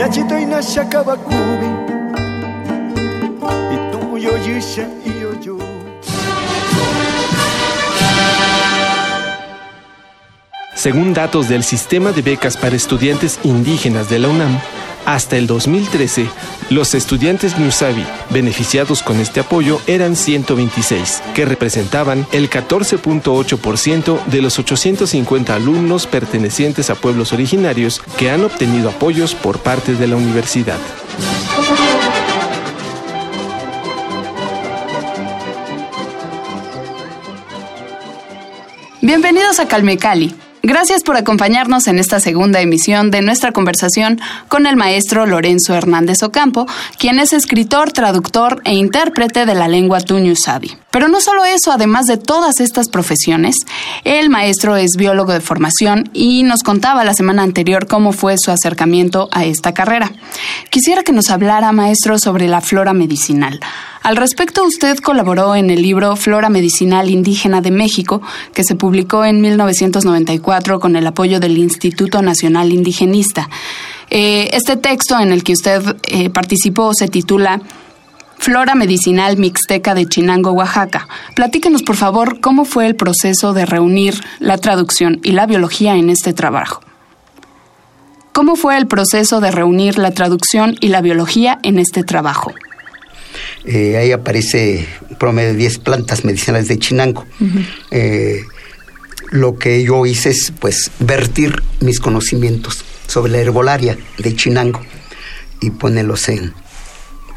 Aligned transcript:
Yachito 0.00 0.38
inasha 0.38 0.84
kabakubi 0.84 1.70
Ituyo 3.74 4.32
yisha 4.46 4.84
iyo 5.10 5.30
yo 5.44 5.56
Según 10.82 11.14
datos 11.14 11.48
del 11.48 11.62
Sistema 11.62 12.10
de 12.10 12.22
Becas 12.22 12.56
para 12.56 12.74
Estudiantes 12.74 13.38
Indígenas 13.44 14.10
de 14.10 14.18
la 14.18 14.26
UNAM, 14.26 14.58
hasta 15.06 15.36
el 15.36 15.46
2013, 15.46 16.26
los 16.70 16.96
estudiantes 16.96 17.56
Newsabi 17.56 18.04
beneficiados 18.30 19.04
con 19.04 19.20
este 19.20 19.38
apoyo 19.38 19.80
eran 19.86 20.16
126, 20.16 21.22
que 21.36 21.44
representaban 21.44 22.26
el 22.32 22.50
14.8% 22.50 24.24
de 24.24 24.42
los 24.42 24.58
850 24.58 25.54
alumnos 25.54 26.08
pertenecientes 26.08 26.90
a 26.90 26.96
pueblos 26.96 27.32
originarios 27.32 28.02
que 28.18 28.32
han 28.32 28.42
obtenido 28.42 28.90
apoyos 28.90 29.36
por 29.36 29.60
parte 29.60 29.94
de 29.94 30.08
la 30.08 30.16
universidad. 30.16 30.80
Bienvenidos 39.00 39.60
a 39.60 39.68
Calme 39.68 39.96
Cali. 39.96 40.34
Gracias 40.64 41.02
por 41.02 41.16
acompañarnos 41.16 41.88
en 41.88 41.98
esta 41.98 42.20
segunda 42.20 42.60
emisión 42.60 43.10
de 43.10 43.20
nuestra 43.20 43.50
conversación 43.50 44.20
con 44.46 44.66
el 44.66 44.76
maestro 44.76 45.26
Lorenzo 45.26 45.74
Hernández 45.74 46.22
Ocampo, 46.22 46.68
quien 46.98 47.18
es 47.18 47.32
escritor, 47.32 47.90
traductor 47.90 48.62
e 48.64 48.74
intérprete 48.74 49.44
de 49.44 49.56
la 49.56 49.66
lengua 49.66 50.00
tuñu 50.00 50.36
sabi. 50.36 50.76
Pero 50.92 51.08
no 51.08 51.20
solo 51.20 51.44
eso, 51.44 51.72
además 51.72 52.06
de 52.06 52.16
todas 52.16 52.60
estas 52.60 52.88
profesiones, 52.88 53.56
el 54.04 54.30
maestro 54.30 54.76
es 54.76 54.90
biólogo 54.96 55.32
de 55.32 55.40
formación 55.40 56.08
y 56.12 56.44
nos 56.44 56.62
contaba 56.62 57.02
la 57.02 57.14
semana 57.14 57.42
anterior 57.42 57.88
cómo 57.88 58.12
fue 58.12 58.36
su 58.38 58.52
acercamiento 58.52 59.28
a 59.32 59.44
esta 59.44 59.74
carrera. 59.74 60.12
Quisiera 60.70 61.02
que 61.02 61.12
nos 61.12 61.30
hablara, 61.30 61.72
maestro, 61.72 62.20
sobre 62.20 62.46
la 62.46 62.60
flora 62.60 62.92
medicinal. 62.92 63.58
Al 64.02 64.16
respecto, 64.16 64.64
usted 64.64 64.98
colaboró 64.98 65.54
en 65.54 65.70
el 65.70 65.80
libro 65.80 66.16
Flora 66.16 66.48
Medicinal 66.48 67.08
Indígena 67.08 67.60
de 67.60 67.70
México, 67.70 68.20
que 68.52 68.64
se 68.64 68.74
publicó 68.74 69.24
en 69.24 69.40
1994 69.40 70.80
con 70.80 70.96
el 70.96 71.06
apoyo 71.06 71.38
del 71.38 71.56
Instituto 71.56 72.20
Nacional 72.20 72.72
Indigenista. 72.72 73.48
Eh, 74.10 74.50
este 74.52 74.76
texto 74.76 75.18
en 75.20 75.32
el 75.32 75.44
que 75.44 75.52
usted 75.52 75.96
eh, 76.08 76.30
participó 76.30 76.92
se 76.94 77.06
titula 77.06 77.62
Flora 78.38 78.74
Medicinal 78.74 79.36
Mixteca 79.36 79.94
de 79.94 80.06
Chinango, 80.06 80.50
Oaxaca. 80.50 81.06
Platíquenos, 81.36 81.84
por 81.84 81.94
favor, 81.94 82.40
cómo 82.40 82.64
fue 82.64 82.86
el 82.86 82.96
proceso 82.96 83.52
de 83.52 83.66
reunir 83.66 84.20
la 84.40 84.58
traducción 84.58 85.20
y 85.22 85.30
la 85.30 85.46
biología 85.46 85.94
en 85.94 86.10
este 86.10 86.32
trabajo. 86.32 86.80
¿Cómo 88.32 88.56
fue 88.56 88.76
el 88.78 88.88
proceso 88.88 89.40
de 89.40 89.52
reunir 89.52 89.96
la 89.96 90.10
traducción 90.10 90.74
y 90.80 90.88
la 90.88 91.02
biología 91.02 91.60
en 91.62 91.78
este 91.78 92.02
trabajo? 92.02 92.52
Eh, 93.64 93.96
ahí 93.96 94.12
aparece 94.12 94.86
un 95.08 95.16
promedio 95.16 95.50
de 95.50 95.56
10 95.56 95.78
plantas 95.78 96.24
medicinales 96.24 96.68
de 96.68 96.78
Chinango. 96.78 97.24
Eh, 97.90 98.42
lo 99.30 99.56
que 99.58 99.82
yo 99.82 100.04
hice 100.04 100.30
es 100.30 100.52
pues 100.58 100.90
vertir 100.98 101.62
mis 101.80 102.00
conocimientos 102.00 102.84
sobre 103.06 103.32
la 103.32 103.38
herbolaria 103.38 103.96
de 104.18 104.36
Chinango 104.36 104.80
y 105.60 105.70
ponerlos 105.70 106.28
en, 106.28 106.52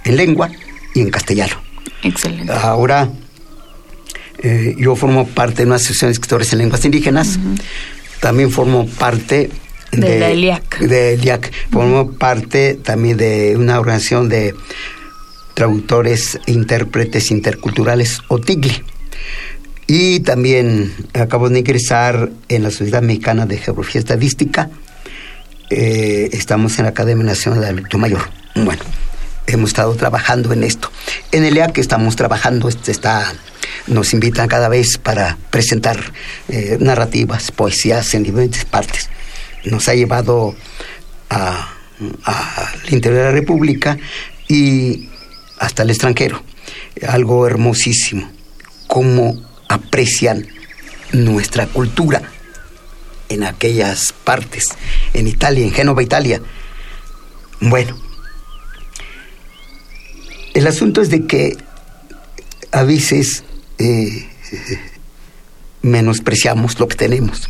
en 0.03 0.17
lengua 0.17 0.49
y 0.93 1.01
en 1.01 1.09
castellano. 1.09 1.61
Excelente. 2.03 2.51
Ahora 2.51 3.09
eh, 4.39 4.75
yo 4.77 4.95
formo 4.95 5.27
parte 5.27 5.57
de 5.57 5.67
una 5.67 5.75
asociación 5.75 6.09
de 6.09 6.13
escritores 6.13 6.51
en 6.53 6.59
lenguas 6.59 6.83
indígenas. 6.85 7.39
También 8.19 8.51
formo 8.51 8.87
parte 8.87 9.49
De 9.91 10.19
la 10.19 10.29
ELIAC. 10.29 10.79
De 10.79 11.13
ELIAC. 11.13 11.51
Formo 11.71 12.11
parte 12.11 12.75
también 12.75 13.17
de 13.17 13.55
una 13.57 13.79
organización 13.79 14.29
de 14.29 14.53
traductores 15.55 16.39
intérpretes 16.45 17.31
interculturales 17.31 18.19
OTIGLI. 18.27 18.83
Y 19.87 20.19
también 20.21 20.93
acabo 21.13 21.49
de 21.49 21.59
ingresar 21.59 22.29
en 22.49 22.63
la 22.63 22.69
Sociedad 22.71 23.01
Mexicana 23.01 23.45
de 23.47 23.57
Geografía 23.57 23.99
Estadística. 23.99 24.69
Eh, 25.69 26.29
estamos 26.33 26.77
en 26.77 26.83
la 26.85 26.89
Academia 26.89 27.23
Nacional 27.25 27.61
de 27.61 27.67
Adulto 27.67 27.97
Mayor. 27.97 28.21
Bueno, 28.55 28.83
hemos 29.47 29.69
estado 29.71 29.93
trabajando 29.95 30.53
en 30.53 30.63
esto. 30.63 30.91
En 31.31 31.43
el 31.43 31.57
EAC 31.57 31.77
estamos 31.77 32.15
trabajando, 32.15 32.67
este 32.67 32.91
está, 32.91 33.31
nos 33.87 34.13
invitan 34.13 34.47
cada 34.47 34.69
vez 34.69 34.97
para 34.97 35.37
presentar 35.51 35.97
eh, 36.49 36.77
narrativas, 36.79 37.51
poesías 37.51 38.13
en 38.15 38.23
diferentes 38.23 38.65
partes. 38.65 39.09
Nos 39.65 39.87
ha 39.87 39.93
llevado 39.95 40.55
a- 41.29 41.69
al 42.25 42.93
interior 42.93 43.21
de 43.21 43.25
la 43.25 43.31
República 43.31 43.97
y 44.47 45.09
hasta 45.59 45.83
el 45.83 45.89
extranjero. 45.89 46.43
Algo 47.07 47.47
hermosísimo. 47.47 48.29
Cómo 48.87 49.41
aprecian 49.67 50.47
nuestra 51.11 51.67
cultura 51.67 52.21
en 53.29 53.43
aquellas 53.43 54.13
partes, 54.23 54.65
en 55.13 55.27
Italia, 55.27 55.65
en 55.65 55.71
Génova, 55.71 56.03
Italia. 56.03 56.41
Bueno, 57.59 57.97
el 60.53 60.67
asunto 60.67 61.01
es 61.01 61.09
de 61.09 61.25
que 61.25 61.57
a 62.71 62.83
veces 62.83 63.43
eh, 63.77 64.27
menospreciamos 65.81 66.79
lo 66.79 66.87
que 66.87 66.95
tenemos 66.95 67.49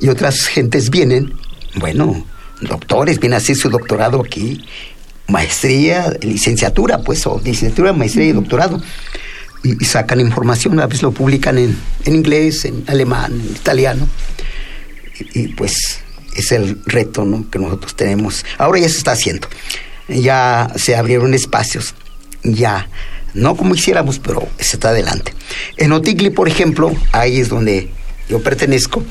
y 0.00 0.08
otras 0.08 0.46
gentes 0.46 0.90
vienen, 0.90 1.34
bueno, 1.76 2.26
doctores, 2.60 3.18
vienen 3.20 3.34
a 3.34 3.36
hacer 3.38 3.56
su 3.56 3.70
doctorado 3.70 4.20
aquí, 4.20 4.64
maestría, 5.32 6.12
licenciatura, 6.20 6.98
pues, 6.98 7.26
o 7.26 7.40
licenciatura, 7.42 7.92
maestría 7.92 8.26
y 8.26 8.32
doctorado, 8.32 8.80
y, 9.64 9.84
sacan 9.84 10.20
información, 10.20 10.78
a 10.78 10.86
veces 10.86 11.02
lo 11.02 11.12
publican 11.12 11.56
en, 11.58 11.76
en 12.04 12.14
inglés, 12.14 12.64
en 12.64 12.84
alemán, 12.86 13.32
en 13.32 13.56
italiano, 13.56 14.08
y, 15.18 15.40
y, 15.40 15.48
pues 15.48 16.00
es 16.36 16.52
el 16.52 16.80
reto 16.86 17.24
¿no? 17.24 17.48
que 17.50 17.58
nosotros 17.58 17.94
tenemos. 17.96 18.44
Ahora 18.58 18.78
ya 18.78 18.88
se 18.88 18.98
está 18.98 19.12
haciendo, 19.12 19.48
ya 20.08 20.70
se 20.76 20.96
abrieron 20.96 21.34
espacios, 21.34 21.94
ya, 22.42 22.88
no 23.34 23.56
como 23.56 23.74
quisiéramos, 23.74 24.18
pero 24.18 24.46
se 24.58 24.76
está 24.76 24.90
adelante. 24.90 25.32
En 25.78 25.92
Otigli, 25.92 26.30
por 26.30 26.48
ejemplo, 26.48 26.92
ahí 27.12 27.40
es 27.40 27.48
donde 27.48 27.90
yo 28.28 28.42
pertenezco, 28.42 29.02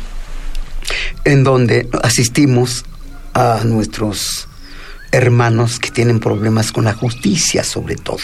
en 1.26 1.44
donde 1.44 1.90
asistimos 2.04 2.86
a 3.34 3.62
nuestros 3.64 4.48
hermanos 5.12 5.80
que 5.80 5.92
tienen 5.92 6.20
problemas 6.20 6.72
con 6.72 6.86
la 6.86 6.94
justicia, 6.94 7.64
sobre 7.64 7.96
todo. 7.96 8.20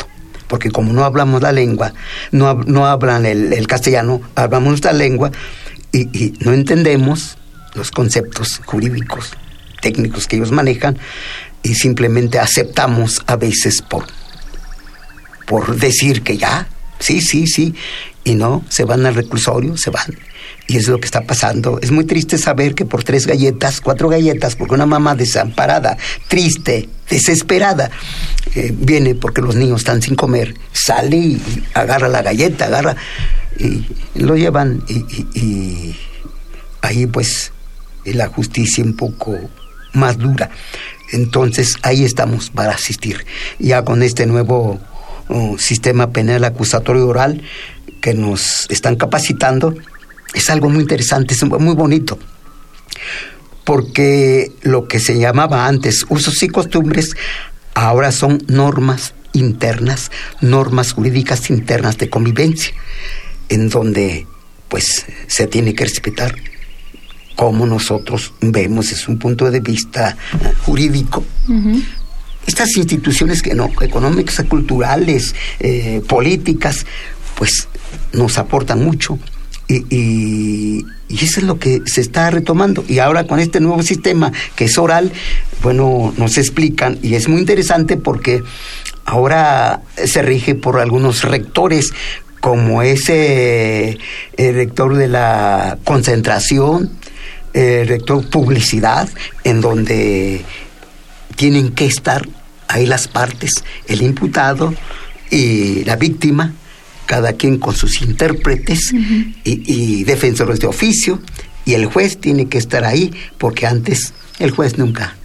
Porque 0.48 0.72
como 0.72 0.94
no 0.94 1.03
hablamos 1.03 1.42
la 1.42 1.52
lengua, 1.52 1.94
no, 2.31 2.53
no 2.53 2.86
hablan 2.86 3.25
el, 3.25 3.52
el 3.52 3.68
castellano, 3.68 4.22
hablamos 4.36 4.70
nuestra 4.70 4.94
lengua 4.94 5.31
y, 5.92 6.03
y 6.18 6.34
no 6.40 6.53
entendemos 6.53 7.38
los 7.74 7.92
conceptos 7.92 8.62
jurídicos, 8.66 9.31
técnicos 9.81 10.28
que 10.28 10.38
ellos 10.38 10.52
manejan 10.52 10.98
y 11.63 11.75
simplemente 11.75 12.39
aceptamos 12.39 13.22
a 13.28 13.36
veces 13.36 13.81
por, 13.81 14.06
por 15.45 15.75
decir 15.75 16.24
que 16.24 16.38
ya, 16.38 16.68
sí, 17.00 17.22
sí, 17.22 17.45
sí, 17.48 17.75
y 18.27 18.35
no, 18.35 18.65
se 18.68 18.83
van 18.83 19.06
al 19.06 19.15
reclusorio, 19.15 19.77
se 19.77 19.89
van. 19.89 20.18
Y 20.68 20.75
es 20.75 20.89
lo 20.89 21.00
que 21.00 21.06
está 21.06 21.21
pasando. 21.21 21.79
Es 21.81 21.91
muy 21.91 22.03
triste 22.03 22.38
saber 22.38 22.75
que 22.75 22.83
por 22.83 23.06
tres 23.06 23.25
galletas, 23.25 23.79
cuatro 23.79 24.09
galletas, 24.09 24.57
porque 24.57 24.74
una 24.74 24.85
mamá 24.85 25.15
desamparada, 25.15 25.97
triste, 26.27 26.89
desesperada, 27.09 27.89
eh, 28.53 28.74
viene 28.77 29.15
porque 29.15 29.41
los 29.41 29.56
niños 29.56 29.79
están 29.79 30.01
sin 30.01 30.15
comer, 30.15 30.56
sale 30.74 31.15
y 31.15 31.41
agarra 31.74 32.09
la 32.09 32.21
galleta, 32.21 32.65
agarra 32.65 32.97
y 33.57 33.85
lo 34.21 34.35
llevan 34.35 34.83
y, 34.89 35.39
y- 35.39 35.95
ahí 36.81 37.06
pues 37.07 37.53
la 38.03 38.27
justicia 38.27 38.83
un 38.83 38.95
poco 38.97 39.38
más 39.94 40.18
dura. 40.18 40.50
Entonces 41.13 41.75
ahí 41.81 42.03
estamos 42.03 42.50
para 42.50 42.73
asistir. 42.73 43.25
Ya 43.57 43.83
con 43.85 44.03
este 44.03 44.25
nuevo 44.25 44.80
uh, 45.30 45.57
sistema 45.57 46.12
penal 46.12 46.44
acusatorio 46.44 47.07
oral 47.07 47.41
que 48.01 48.13
nos 48.13 48.65
están 48.69 48.95
capacitando, 48.95 49.75
es 50.33 50.49
algo 50.49 50.69
muy 50.69 50.81
interesante, 50.81 51.33
es 51.33 51.44
muy 51.44 51.75
bonito. 51.75 52.17
porque 53.63 54.53
lo 54.61 54.88
que 54.88 54.99
se 54.99 55.19
llamaba 55.19 55.67
antes 55.67 56.05
usos 56.07 56.41
y 56.41 56.47
costumbres 56.47 57.15
ahora 57.73 58.13
son 58.13 58.41
normas 58.47 59.13
internas, 59.33 60.09
normas 60.39 60.94
jurídicas 60.94 61.49
internas 61.49 61.97
de 61.97 62.09
convivencia, 62.09 62.73
en 63.49 63.67
donde 63.69 64.25
pues 64.69 65.05
se 65.27 65.47
tiene 65.47 65.75
que 65.75 65.83
respetar 65.83 66.35
como 67.38 67.67
nosotros 67.67 68.33
vemos 68.41 68.91
es 68.91 69.07
un 69.07 69.19
punto 69.19 69.49
de 69.49 69.59
vista 69.59 70.17
jurídico. 70.63 71.23
Estas 72.47 72.75
instituciones 72.77 73.41
que 73.44 73.53
no, 73.53 73.69
económicas, 73.81 74.44
culturales, 74.49 75.35
eh, 75.59 76.01
políticas, 76.07 76.85
pues 77.38 77.68
nos 78.13 78.38
aportan 78.38 78.84
mucho. 78.84 79.18
Y, 79.69 79.86
y, 79.89 80.86
eso 81.10 81.39
es 81.39 81.44
lo 81.44 81.60
que 81.60 81.81
se 81.86 82.01
está 82.01 82.30
retomando. 82.30 82.84
Y 82.88 83.00
ahora 83.00 83.25
con 83.25 83.39
este 83.39 83.60
nuevo 83.60 83.84
sistema 83.84 84.31
que 84.56 84.66
es 84.66 84.78
oral, 84.78 85.12
bueno, 85.62 86.13
nos 86.18 86.38
explican, 86.38 87.00
y 87.01 87.16
es 87.16 87.28
muy 87.28 87.39
interesante 87.39 87.98
porque 87.98 88.44
ahora 89.06 89.81
se 90.06 90.22
rige 90.22 90.56
por 90.56 90.80
algunos 90.80 91.24
rectores, 91.24 91.94
como 92.39 92.81
ese 92.81 93.98
el 94.38 94.56
rector 94.56 94.95
de 94.95 95.07
la 95.07 95.78
concentración, 95.83 96.92
el 97.54 97.88
rector 97.88 98.30
publicidad, 98.30 99.10
en 99.44 99.62
donde 99.62 100.44
tienen 101.36 101.72
que 101.72 101.86
estar 101.86 102.28
ahí 102.68 102.86
las 102.86 103.07
partes, 103.07 103.63
el 103.88 104.01
imputado 104.01 104.74
y 105.30 105.83
la 105.86 105.95
víctima, 105.95 106.54
cada 107.07 107.33
quien 107.33 107.57
con 107.57 107.75
sus 107.75 108.01
intérpretes 108.01 108.94
y, 109.44 110.04
defensores 110.04 110.59
de 110.59 110.68
oficio, 110.68 111.19
y 111.65 111.74
el 111.74 111.88
juez 111.88 112.19
tiene 112.19 112.48
que 112.48 112.59
estar 112.59 112.86
ahí, 112.86 113.12
porque 113.38 113.65
antes 113.65 114.13
el 114.39 114.51
juez 114.51 114.77
nunca, 114.77 115.15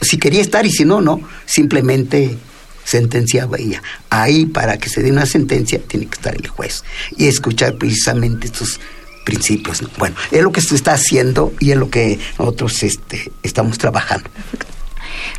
si 0.00 0.16
quería 0.16 0.40
estar 0.40 0.64
y 0.64 0.70
si 0.70 0.84
no, 0.84 1.00
no, 1.00 1.20
simplemente 1.44 2.36
sentenciaba 2.84 3.58
ella. 3.58 3.82
Ahí 4.10 4.46
para 4.46 4.78
que 4.78 4.88
se 4.88 5.02
dé 5.02 5.12
una 5.12 5.26
sentencia 5.26 5.80
tiene 5.86 6.06
que 6.06 6.14
estar 6.14 6.34
el 6.34 6.48
juez 6.48 6.82
y 7.16 7.26
escuchar 7.26 7.76
precisamente 7.76 8.46
estos 8.46 8.80
principios. 9.24 9.84
Bueno, 9.98 10.16
es 10.30 10.42
lo 10.42 10.50
que 10.50 10.60
se 10.60 10.74
está 10.74 10.94
haciendo 10.94 11.52
y 11.60 11.70
es 11.70 11.76
lo 11.76 11.90
que 11.90 12.18
nosotros 12.38 12.82
este, 12.82 13.30
estamos 13.42 13.78
trabajando. 13.78 14.28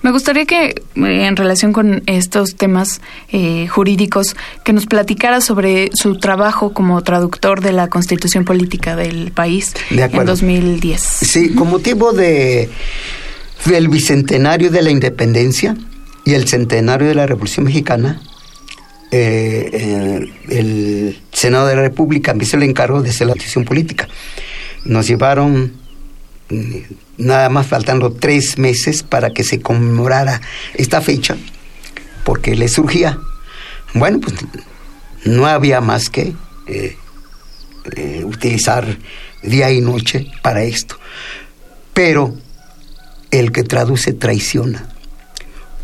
Me 0.03 0.11
gustaría 0.11 0.45
que, 0.45 0.65
eh, 0.65 0.75
en 0.95 1.35
relación 1.38 1.71
con 1.71 2.03
estos 2.07 2.55
temas 2.55 3.00
eh, 3.31 3.67
jurídicos, 3.67 4.35
que 4.65 4.73
nos 4.73 4.85
platicara 4.85 5.39
sobre 5.39 5.91
su 5.94 6.17
trabajo 6.17 6.73
como 6.73 7.01
traductor 7.03 7.61
de 7.61 7.71
la 7.71 7.88
Constitución 7.88 8.44
Política 8.44 8.97
del 8.97 9.31
país 9.31 9.73
en 9.89 10.25
2010. 10.25 11.01
Sí, 11.01 11.55
con 11.55 11.69
motivo 11.69 12.11
de 12.11 12.69
del 13.65 13.88
bicentenario 13.88 14.69
de 14.69 14.81
la 14.81 14.91
independencia 14.91 15.77
y 16.25 16.33
el 16.33 16.50
centenario 16.50 17.07
de 17.07 17.15
la 17.15 17.25
Revolución 17.25 17.65
Mexicana, 17.65 18.21
eh, 19.09 20.29
el 20.50 21.17
Senado 21.31 21.67
de 21.67 21.77
la 21.77 21.81
República 21.81 22.33
me 22.33 22.44
hizo 22.44 22.57
el 22.57 22.63
encargo 22.63 23.01
de 23.01 23.09
hacer 23.09 23.27
la 23.27 23.33
Constitución 23.33 23.63
política. 23.63 24.09
Nos 24.83 25.07
llevaron 25.07 25.82
nada 27.17 27.50
más 27.50 27.67
faltando 27.67 28.11
tres 28.11 28.57
meses 28.57 29.03
para 29.03 29.31
que 29.31 29.44
se 29.44 29.59
conmemorara 29.59 30.41
esta 30.73 31.01
fecha, 31.01 31.35
porque 32.23 32.55
le 32.55 32.67
surgía, 32.67 33.19
bueno, 33.94 34.19
pues 34.19 34.35
no 35.25 35.45
había 35.45 35.81
más 35.81 36.09
que 36.09 36.33
eh, 36.67 36.97
eh, 37.95 38.23
utilizar 38.25 38.97
día 39.41 39.71
y 39.71 39.81
noche 39.81 40.31
para 40.41 40.63
esto. 40.63 40.97
Pero 41.94 42.35
el 43.31 43.51
que 43.51 43.63
traduce 43.63 44.13
traiciona, 44.13 44.89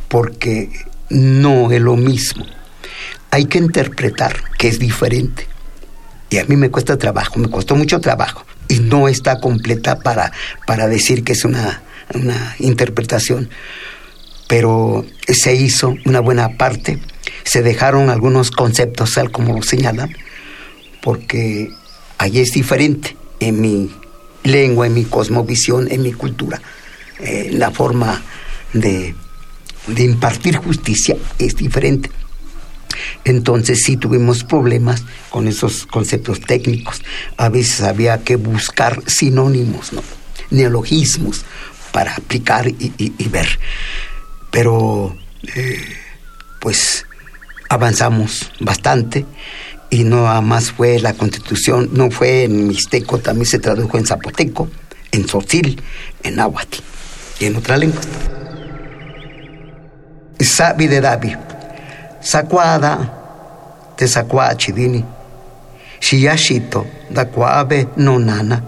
porque 0.08 0.70
no 1.10 1.72
es 1.72 1.82
lo 1.82 1.96
mismo. 1.96 2.46
Hay 3.32 3.46
que 3.46 3.60
interpretar 3.60 4.36
que 4.58 4.68
es 4.68 4.80
diferente. 4.80 5.48
Y 6.32 6.38
a 6.38 6.46
mí 6.46 6.56
me 6.56 6.70
cuesta 6.70 6.98
trabajo, 6.98 7.40
me 7.40 7.50
costó 7.50 7.76
mucho 7.76 8.00
trabajo 8.00 8.46
y 8.70 8.80
no 8.80 9.10
está 9.10 9.42
completa 9.42 10.00
para, 10.00 10.32
para 10.66 10.88
decir 10.88 11.26
que 11.26 11.34
es 11.34 11.44
una, 11.44 11.84
interpretación. 12.60 13.50
Pero 14.48 15.06
se 15.28 15.56
hizo 15.56 15.96
una 16.06 16.22
buena 16.22 16.58
parte, 16.58 17.00
se 17.44 17.62
dejaron 17.62 18.10
algunos 18.10 18.52
conceptos, 18.52 19.14
tal 19.14 19.32
como 19.32 19.56
lo 19.56 19.62
señalan, 19.62 20.16
porque 21.02 21.70
ahí 22.18 22.40
es 22.40 22.52
diferente 22.52 23.18
en 23.40 23.60
mi 23.60 23.92
lengua, 24.44 24.88
en 24.88 24.94
mi 24.94 25.04
cosmovisión, 25.04 25.92
en 25.92 26.02
mi 26.02 26.14
cultura. 26.14 26.62
Eh, 27.20 27.50
la 27.54 27.72
forma 27.72 28.24
de, 28.74 29.14
de 29.88 30.04
impartir 30.04 30.56
justicia 30.56 31.18
es 31.38 31.56
diferente. 31.56 32.10
Entonces 33.24 33.84
sí 33.84 33.98
tuvimos 33.98 34.44
problemas 34.44 35.04
con 35.30 35.48
esos 35.48 35.86
conceptos 35.86 36.42
técnicos. 36.42 37.02
A 37.38 37.50
veces 37.50 37.82
había 37.82 38.24
que 38.24 38.36
buscar 38.36 39.02
sinónimos, 39.08 39.92
neologismos 40.50 41.46
para 41.92 42.16
aplicar 42.16 42.68
y, 42.68 43.28
ver. 43.30 43.60
Pero 44.52 45.16
eh, 45.56 45.84
pues 46.60 47.06
avanzamos 47.70 48.52
bastante 48.60 49.26
y 49.90 50.04
no 50.04 50.42
más 50.42 50.72
fue 50.72 51.00
la 51.00 51.14
constitución, 51.14 51.90
no 51.94 52.12
fue 52.12 52.44
en 52.44 52.68
mixteco, 52.68 53.20
también 53.20 53.46
se 53.46 53.60
tradujo 53.60 53.98
en 53.98 54.06
zapoteco, 54.06 54.70
en 55.12 55.28
sotil, 55.28 55.82
en 56.24 56.36
náhuatl 56.36 56.80
y 57.40 57.46
en 57.46 57.56
otra 57.56 57.78
lengua. 57.78 58.02
Sabi 60.40 60.88
de 60.88 61.02
Davi 61.02 61.36
sakwada 62.20 62.98
te 63.96 64.08
sakwa 64.08 64.56
chidini 64.56 65.04
shiya 66.00 66.38
shito 66.38 66.86
da 67.12 67.26
kwabe 67.26 67.88
no 67.98 68.20
nana. 68.20 68.62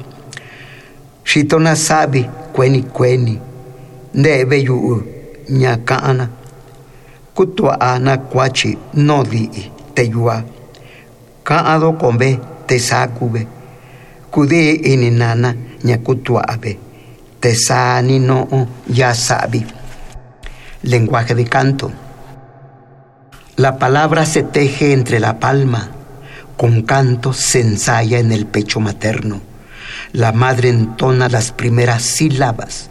Shito 1.23 1.59
na 1.59 1.75
sabi 1.75 2.29
kweni 2.53 2.81
kweni. 2.83 3.39
Ndebe 4.13 4.59
yu 4.59 5.03
nyakana. 5.49 6.27
Kutwa 7.35 7.81
ana 7.81 8.17
kwachi 8.17 8.77
no 8.93 9.23
di 9.23 9.71
te 9.93 10.03
yua. 10.05 10.43
Kaado 11.43 11.93
kombe 11.93 12.39
te 12.67 12.79
sakube. 12.79 13.47
Kudi 14.31 14.71
ini 14.71 15.11
nana 15.11 15.55
nyakutwa 15.83 16.47
abe. 16.47 16.77
Te 17.39 17.55
sani 17.55 18.19
no 18.19 18.67
ya 18.93 19.13
sabi. 19.15 19.65
Lenguaje 20.83 21.33
de 21.35 21.43
canto 21.43 21.91
la 23.57 23.77
palabra 23.77 24.25
se 24.25 24.43
teje 24.43 24.93
entre 24.93 25.19
la 25.19 25.39
palma, 25.39 25.91
con 26.55 26.83
canto 26.83 27.33
se 27.33 27.59
ensaya 27.59 28.19
en 28.19 28.31
el 28.31 28.45
pecho 28.45 28.79
materno. 28.79 29.41
La 30.13 30.31
madre 30.31 30.69
entona 30.69 31.27
las 31.27 31.51
primeras 31.51 32.01
sílabas. 32.01 32.89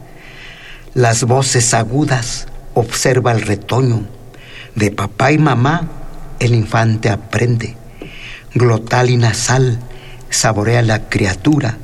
Las 0.92 1.24
voces 1.24 1.72
agudas 1.72 2.46
observa 2.74 3.32
el 3.32 3.42
retoño. 3.42 4.06
De 4.74 4.90
papá 4.90 5.32
y 5.32 5.38
mamá 5.38 5.88
el 6.38 6.54
infante 6.54 7.08
aprende. 7.08 7.76
Glotal 8.54 9.10
y 9.10 9.16
nasal 9.16 9.78
saborea 10.28 10.82
la 10.82 11.08
criatura. 11.08 11.78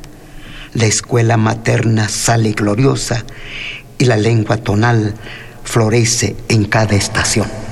La 0.74 0.84
escuela 0.84 1.36
materna 1.36 2.08
sale 2.08 2.52
gloriosa 2.52 3.24
y 3.98 4.04
la 4.04 4.16
lengua 4.16 4.58
tonal 4.58 5.14
florece 5.64 6.36
en 6.48 6.64
cada 6.66 6.94
estación. 6.94 7.65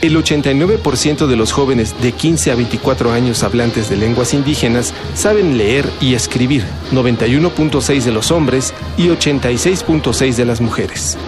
El 0.00 0.16
89% 0.16 1.26
de 1.26 1.34
los 1.34 1.50
jóvenes 1.50 1.92
de 2.00 2.12
15 2.12 2.52
a 2.52 2.54
24 2.54 3.10
años 3.10 3.42
hablantes 3.42 3.90
de 3.90 3.96
lenguas 3.96 4.32
indígenas 4.32 4.94
saben 5.14 5.58
leer 5.58 5.90
y 6.00 6.14
escribir, 6.14 6.64
91.6 6.92 8.04
de 8.04 8.12
los 8.12 8.30
hombres 8.30 8.74
y 8.96 9.08
86.6 9.08 10.36
de 10.36 10.44
las 10.44 10.60
mujeres. 10.60 11.18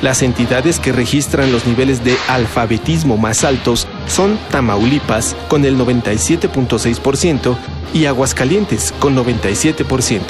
Las 0.00 0.22
entidades 0.22 0.78
que 0.78 0.92
registran 0.92 1.50
los 1.50 1.66
niveles 1.66 2.04
de 2.04 2.16
alfabetismo 2.28 3.16
más 3.16 3.42
altos 3.42 3.88
son 4.06 4.38
Tamaulipas 4.52 5.34
con 5.48 5.64
el 5.64 5.76
97.6% 5.76 7.56
y 7.94 8.04
Aguascalientes 8.04 8.94
con 9.00 9.16
97%. 9.16 10.20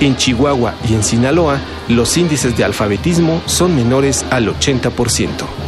En 0.00 0.16
Chihuahua 0.16 0.74
y 0.88 0.94
en 0.94 1.02
Sinaloa, 1.02 1.60
los 1.88 2.16
índices 2.16 2.56
de 2.56 2.64
alfabetismo 2.64 3.42
son 3.44 3.76
menores 3.76 4.24
al 4.30 4.48
80%. 4.48 5.63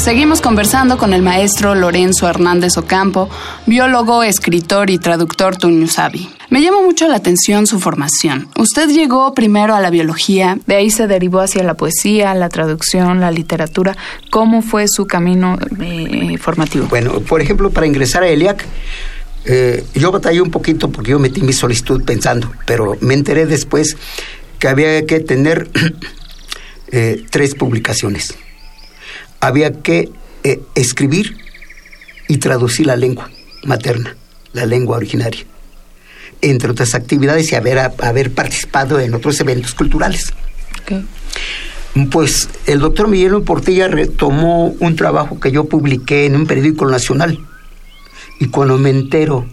Seguimos 0.00 0.40
conversando 0.40 0.96
con 0.96 1.12
el 1.12 1.20
maestro 1.20 1.74
Lorenzo 1.74 2.26
Hernández 2.26 2.78
Ocampo, 2.78 3.28
biólogo, 3.66 4.22
escritor 4.22 4.88
y 4.88 4.96
traductor 4.96 5.58
tuñusabi. 5.58 6.26
Me 6.48 6.62
llama 6.62 6.80
mucho 6.80 7.06
la 7.06 7.16
atención 7.16 7.66
su 7.66 7.78
formación. 7.80 8.48
Usted 8.56 8.88
llegó 8.88 9.34
primero 9.34 9.74
a 9.74 9.80
la 9.80 9.90
biología, 9.90 10.58
de 10.66 10.76
ahí 10.76 10.90
se 10.90 11.06
derivó 11.06 11.40
hacia 11.40 11.62
la 11.64 11.74
poesía, 11.74 12.34
la 12.34 12.48
traducción, 12.48 13.20
la 13.20 13.30
literatura. 13.30 13.94
¿Cómo 14.30 14.62
fue 14.62 14.86
su 14.88 15.06
camino 15.06 15.58
eh, 15.82 16.38
formativo? 16.38 16.86
Bueno, 16.86 17.20
por 17.20 17.42
ejemplo, 17.42 17.68
para 17.68 17.86
ingresar 17.86 18.22
a 18.22 18.28
ELIAC, 18.28 18.64
eh, 19.44 19.84
yo 19.94 20.10
batallé 20.10 20.40
un 20.40 20.50
poquito 20.50 20.90
porque 20.90 21.10
yo 21.10 21.18
metí 21.18 21.42
mi 21.42 21.52
solicitud 21.52 22.02
pensando, 22.06 22.50
pero 22.64 22.96
me 23.02 23.12
enteré 23.12 23.44
después 23.44 23.98
que 24.58 24.66
había 24.66 25.04
que 25.04 25.20
tener 25.20 25.68
eh, 26.90 27.22
tres 27.28 27.54
publicaciones 27.54 28.34
había 29.40 29.72
que 29.82 30.10
eh, 30.44 30.60
escribir 30.74 31.36
y 32.28 32.38
traducir 32.38 32.86
la 32.86 32.96
lengua 32.96 33.30
materna, 33.64 34.16
la 34.52 34.66
lengua 34.66 34.98
originaria, 34.98 35.44
entre 36.40 36.70
otras 36.70 36.94
actividades 36.94 37.50
y 37.52 37.56
haber, 37.56 37.78
haber 37.78 38.32
participado 38.32 39.00
en 39.00 39.14
otros 39.14 39.40
eventos 39.40 39.74
culturales. 39.74 40.32
Pues 42.10 42.48
el 42.66 42.78
doctor 42.78 43.08
Miguel 43.08 43.42
Portilla 43.42 43.88
retomó 43.88 44.68
un 44.78 44.96
trabajo 44.96 45.40
que 45.40 45.50
yo 45.50 45.64
publiqué 45.64 46.26
en 46.26 46.36
un 46.36 46.46
periódico 46.46 46.86
nacional. 46.86 47.38
Y 48.38 48.46
cuando 48.46 48.78
me 48.78 48.90
entero 48.90 49.46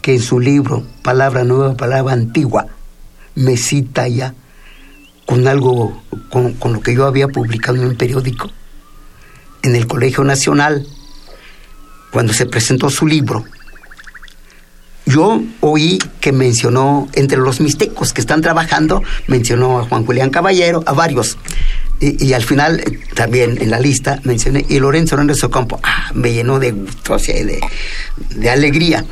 que 0.00 0.14
en 0.14 0.22
su 0.22 0.38
libro 0.40 0.84
Palabra 1.02 1.44
Nueva, 1.44 1.76
Palabra 1.76 2.14
Antigua, 2.14 2.66
me 3.34 3.56
cita 3.56 4.08
ya 4.08 4.34
con 5.26 5.46
algo, 5.48 6.02
con, 6.30 6.52
con 6.54 6.72
lo 6.72 6.80
que 6.80 6.94
yo 6.94 7.04
había 7.04 7.28
publicado 7.28 7.76
en 7.78 7.88
un 7.88 7.96
periódico, 7.96 8.50
en 9.66 9.74
el 9.74 9.86
Colegio 9.86 10.22
Nacional, 10.22 10.86
cuando 12.12 12.32
se 12.32 12.46
presentó 12.46 12.88
su 12.88 13.06
libro, 13.06 13.44
yo 15.06 15.42
oí 15.60 15.98
que 16.20 16.32
mencionó, 16.32 17.08
entre 17.14 17.38
los 17.38 17.60
mixtecos 17.60 18.12
que 18.12 18.20
están 18.20 18.42
trabajando, 18.42 19.02
mencionó 19.26 19.80
a 19.80 19.84
Juan 19.84 20.06
Julián 20.06 20.30
Caballero, 20.30 20.82
a 20.86 20.92
varios. 20.92 21.36
Y, 21.98 22.32
al 22.34 22.42
final, 22.42 22.82
también 23.14 23.60
en 23.60 23.70
la 23.70 23.80
lista, 23.80 24.20
mencioné, 24.24 24.66
y 24.68 24.78
Lorenzo 24.78 25.14
Hernández 25.14 25.42
Ocampo, 25.42 25.80
ah, 25.82 26.10
me 26.14 26.32
llenó 26.32 26.58
de 26.58 26.72
gusto, 26.72 27.16
de, 27.16 27.60
de 28.36 28.50
alegría. 28.50 29.04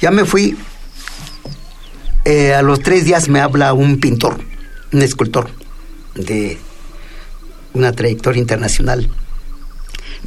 Ya 0.00 0.10
me 0.10 0.24
fui, 0.24 0.56
eh, 2.24 2.54
a 2.54 2.62
los 2.62 2.80
tres 2.80 3.04
días 3.04 3.28
me 3.28 3.40
habla 3.40 3.72
un 3.72 4.00
pintor, 4.00 4.38
un 4.92 5.02
escultor 5.02 5.48
de 6.14 6.58
una 7.72 7.92
trayectoria 7.92 8.40
internacional 8.40 9.08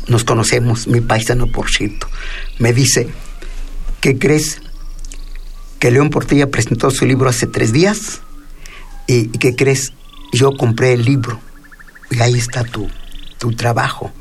nos 0.07 0.23
conocemos, 0.23 0.87
mi 0.87 1.01
paisano 1.01 1.47
por 1.47 1.69
cierto, 1.69 2.07
me 2.59 2.73
dice, 2.73 3.07
¿qué 4.01 4.17
crees? 4.17 4.61
Que 5.79 5.91
León 5.91 6.09
Portilla 6.09 6.49
presentó 6.49 6.91
su 6.91 7.05
libro 7.05 7.29
hace 7.29 7.47
tres 7.47 7.71
días 7.71 8.21
y, 9.07 9.29
¿qué 9.29 9.55
crees? 9.55 9.93
Yo 10.31 10.51
compré 10.57 10.93
el 10.93 11.05
libro 11.05 11.39
y 12.09 12.19
ahí 12.21 12.35
está 12.35 12.63
tu, 12.63 12.89
tu 13.37 13.51
trabajo. 13.53 14.11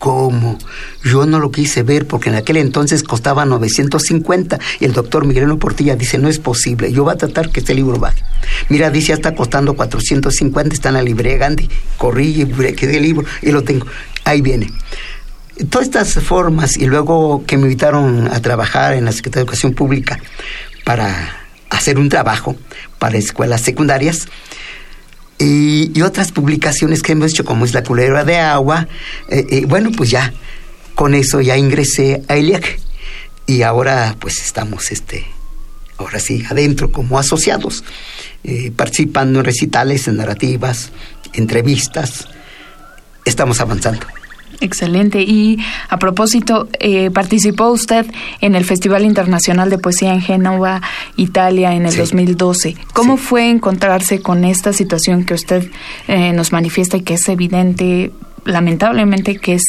¿Cómo? 0.00 0.56
Yo 1.04 1.26
no 1.26 1.38
lo 1.38 1.50
quise 1.50 1.82
ver 1.82 2.06
porque 2.06 2.30
en 2.30 2.36
aquel 2.36 2.56
entonces 2.56 3.02
costaba 3.02 3.44
950 3.44 4.58
y 4.80 4.86
el 4.86 4.94
doctor 4.94 5.26
Miguelino 5.26 5.58
Portilla 5.58 5.94
dice, 5.94 6.16
no 6.16 6.28
es 6.28 6.38
posible, 6.38 6.90
yo 6.90 7.04
voy 7.04 7.12
a 7.12 7.18
tratar 7.18 7.50
que 7.50 7.60
este 7.60 7.74
libro 7.74 7.98
baje. 7.98 8.22
Mira, 8.70 8.90
dice, 8.90 9.08
ya 9.08 9.14
está 9.14 9.34
costando 9.34 9.76
450, 9.76 10.74
está 10.74 10.88
en 10.88 10.94
la 10.94 11.02
librería 11.02 11.36
Gandhi. 11.36 11.68
Corrí 11.98 12.40
y 12.40 12.46
quedé 12.74 12.96
el 12.96 13.02
libro 13.02 13.26
y 13.42 13.52
lo 13.52 13.62
tengo. 13.62 13.86
Ahí 14.30 14.42
viene. 14.42 14.70
Todas 15.70 15.86
estas 15.86 16.14
formas 16.14 16.76
y 16.76 16.86
luego 16.86 17.44
que 17.46 17.56
me 17.56 17.64
invitaron 17.64 18.28
a 18.32 18.40
trabajar 18.40 18.94
en 18.94 19.04
la 19.04 19.12
Secretaría 19.12 19.42
de 19.42 19.48
Educación 19.48 19.74
Pública 19.74 20.18
para 20.84 21.36
hacer 21.68 21.98
un 21.98 22.08
trabajo 22.08 22.56
para 22.98 23.18
escuelas 23.18 23.60
secundarias, 23.60 24.28
y, 25.40 26.02
otras 26.02 26.32
publicaciones 26.32 27.02
que 27.02 27.12
hemos 27.12 27.32
hecho, 27.32 27.46
como 27.46 27.64
es 27.64 27.72
La 27.72 27.82
Culebra 27.82 28.24
de 28.24 28.38
Agua. 28.38 28.86
Eh, 29.28 29.46
eh, 29.50 29.64
bueno, 29.66 29.90
pues 29.96 30.10
ya, 30.10 30.34
con 30.94 31.14
eso 31.14 31.40
ya 31.40 31.56
ingresé 31.56 32.22
a 32.28 32.36
ILIAC. 32.36 32.78
Y 33.46 33.62
ahora, 33.62 34.16
pues 34.20 34.38
estamos, 34.42 34.92
este, 34.92 35.24
ahora 35.96 36.20
sí, 36.20 36.44
adentro 36.48 36.92
como 36.92 37.18
asociados, 37.18 37.84
eh, 38.44 38.70
participando 38.70 39.38
en 39.38 39.46
recitales, 39.46 40.08
en 40.08 40.18
narrativas, 40.18 40.90
entrevistas. 41.32 42.28
Estamos 43.24 43.60
avanzando. 43.62 44.06
Excelente. 44.60 45.22
Y 45.22 45.58
a 45.88 45.98
propósito, 45.98 46.68
eh, 46.78 47.10
participó 47.10 47.68
usted 47.70 48.06
en 48.40 48.54
el 48.54 48.64
Festival 48.64 49.04
Internacional 49.04 49.70
de 49.70 49.78
Poesía 49.78 50.12
en 50.12 50.20
Génova, 50.20 50.82
Italia, 51.16 51.74
en 51.74 51.86
el 51.86 51.96
2012. 51.96 52.76
¿Cómo 52.92 53.16
fue 53.16 53.48
encontrarse 53.48 54.20
con 54.20 54.44
esta 54.44 54.72
situación 54.72 55.24
que 55.24 55.34
usted 55.34 55.70
eh, 56.08 56.32
nos 56.32 56.52
manifiesta 56.52 56.98
y 56.98 57.02
que 57.02 57.14
es 57.14 57.28
evidente, 57.28 58.12
lamentablemente, 58.44 59.36
que 59.36 59.54
es 59.54 59.62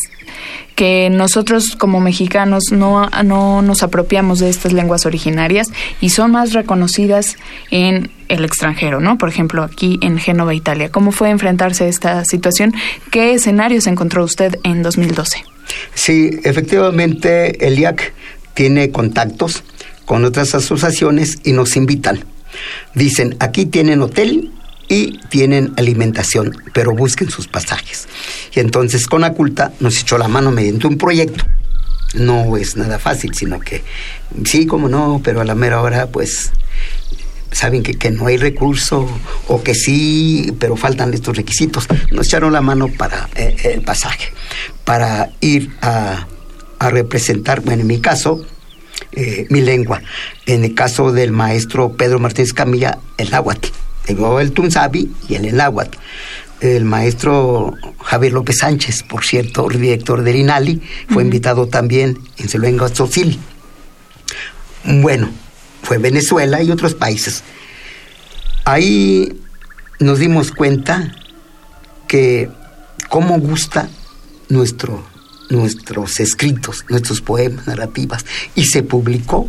que 0.75 1.10
nosotros 1.12 1.75
como 1.75 2.00
mexicanos 2.00 2.63
no, 2.72 3.08
no 3.24 3.62
nos 3.62 3.84
apropiamos 3.84 4.40
de 4.40 4.50
estas 4.50 4.74
lenguas 4.74 5.06
originarias 5.06 5.68
y 6.00 6.10
son 6.10 6.32
más 6.32 6.54
reconocidas 6.54 7.38
en 7.70 8.10
el 8.30 8.46
extranjero, 8.46 9.00
¿no? 9.00 9.18
Por 9.18 9.30
ejemplo, 9.30 9.63
aquí 9.63 10.00
en 10.01 10.18
Génova, 10.18 10.54
Italia. 10.54 10.90
¿Cómo 10.90 11.12
fue 11.12 11.30
enfrentarse 11.30 11.84
a 11.84 11.88
esta 11.88 12.25
situación? 12.25 12.74
¿Qué 13.12 13.34
escenarios 13.34 13.88
encontró 13.88 14.24
usted 14.24 14.58
en 14.63 14.82
2012? 14.82 15.44
Sí, 15.94 16.40
efectivamente, 16.44 17.68
el 17.68 17.78
IAC 17.78 18.13
tiene 18.54 18.92
contactos 18.92 19.63
con 20.06 20.25
otras 20.25 20.56
asociaciones 20.56 21.40
y 21.44 21.51
nos 21.51 21.75
invitan. 21.75 22.25
Dicen, 22.96 23.36
aquí 23.40 23.66
tienen 23.66 24.01
hotel 24.01 24.51
y 24.91 25.17
tienen 25.29 25.74
alimentación, 25.77 26.57
pero 26.74 26.91
busquen 26.91 27.29
sus 27.29 27.48
pasajes. 27.48 28.10
Y 28.53 28.60
entonces 28.60 29.07
con 29.07 29.24
Aculta 29.24 29.71
nos 29.79 29.98
echó 30.01 30.17
la 30.17 30.27
mano 30.27 30.51
mediante 30.51 30.86
un 30.86 30.98
proyecto. 30.98 31.45
No 32.13 32.57
es 32.57 32.75
nada 32.75 33.00
fácil, 33.00 33.33
sino 33.33 33.62
que 33.62 33.83
sí, 34.43 34.65
como 34.65 34.89
no, 34.89 35.21
pero 35.24 35.39
a 35.39 35.45
la 35.45 35.55
mera 35.55 35.81
hora, 35.81 36.07
pues 36.07 36.51
saben 37.53 37.83
que, 37.83 37.93
que, 37.93 38.12
no 38.12 38.27
hay 38.27 38.36
recurso 38.36 39.07
o 39.48 39.63
que 39.63 39.75
sí, 39.75 40.53
pero 40.60 40.75
faltan 40.75 41.13
estos 41.13 41.38
requisitos. 41.38 41.88
Nos 42.12 42.27
echaron 42.27 42.51
la 42.51 42.62
mano 42.62 42.89
para 42.89 43.29
eh, 43.38 43.55
el 43.63 43.83
pasaje, 43.83 44.33
para 44.83 45.29
ir 45.39 45.71
a, 45.81 46.27
a, 46.79 46.89
representar, 46.89 47.62
bueno, 47.62 47.83
en 47.83 47.88
mi 47.88 48.01
caso, 48.01 48.45
eh, 49.13 49.48
mi 49.50 49.62
lengua. 49.62 50.01
En 50.45 50.65
el 50.65 50.75
caso 50.75 51.13
del 51.13 51.31
maestro 51.31 51.93
Pedro 51.93 52.19
Martínez 52.19 52.51
Camilla, 52.51 52.98
el 53.17 53.31
náhuatl 53.31 53.69
el 54.08 54.51
Tunzabi 54.51 55.12
y 55.27 55.36
el 55.36 55.46
Enáhuatl. 55.46 55.98
El 56.60 56.86
maestro 56.86 57.74
Javier 58.03 58.34
López 58.34 58.60
Sánchez, 58.60 59.03
por 59.03 59.24
cierto, 59.24 59.67
director 59.67 60.22
del 60.22 60.36
INALI, 60.36 60.81
fue 61.10 61.24
invitado 61.24 61.67
también 61.67 62.20
en 62.38 62.50
Seluenga 62.50 62.88
Social. 62.89 63.36
Bueno, 64.84 65.31
fue 65.81 65.98
Venezuela 65.98 66.62
y 66.62 66.70
otros 66.72 66.93
países. 66.93 67.43
Ahí 68.63 69.41
nos 70.00 70.20
dimos 70.20 70.51
cuenta 70.51 71.15
que 72.08 72.50
cómo 73.10 73.39
gusta 73.39 73.89
nuestro, 74.50 75.03
nuestros 75.50 76.20
escritos, 76.20 76.86
nuestros 76.89 77.22
poemas, 77.22 77.65
narrativas, 77.65 78.25
y 78.53 78.65
se 78.65 78.84
publicó 78.84 79.48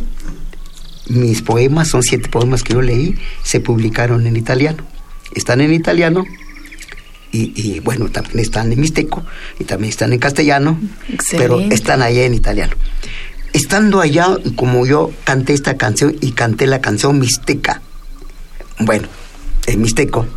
mis 1.07 1.41
poemas, 1.41 1.89
son 1.89 2.03
siete 2.03 2.29
poemas 2.29 2.63
que 2.63 2.73
yo 2.73 2.81
leí, 2.81 3.15
se 3.43 3.59
publicaron 3.59 4.25
en 4.27 4.37
italiano. 4.37 4.83
Están 5.35 5.61
en 5.61 5.73
italiano 5.73 6.23
y, 7.31 7.79
bueno, 7.79 8.09
también 8.09 8.39
están 8.39 8.71
en 8.71 8.79
mixteco 8.79 9.25
y 9.59 9.63
también 9.63 9.89
están 9.89 10.13
en 10.13 10.19
castellano, 10.19 10.79
pero 11.31 11.59
están 11.59 12.03
allá 12.03 12.25
en 12.25 12.35
italiano. 12.35 12.73
Estando 13.53 14.01
allá, 14.01 14.37
como 14.55 14.85
yo 14.85 15.11
canté 15.23 15.53
esta 15.53 15.75
canción 15.75 16.15
y 16.21 16.31
canté 16.33 16.67
la 16.67 16.79
canción 16.79 17.19
mixteca, 17.19 17.81
bueno, 18.79 19.07
en 19.65 19.81
mixteco, 19.81 20.27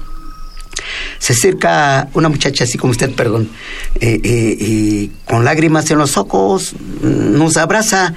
se 1.19 1.33
acerca 1.33 2.09
una 2.15 2.29
muchacha 2.29 2.65
así 2.65 2.79
como 2.79 2.93
usted, 2.93 3.15
perdón, 3.15 3.51
eh, 4.01 4.21
eh, 4.23 4.57
y 4.59 5.09
con 5.27 5.45
lágrimas 5.45 5.91
en 5.91 5.99
los 5.99 6.17
ojos, 6.17 6.75
nos 7.03 7.57
abraza 7.57 8.15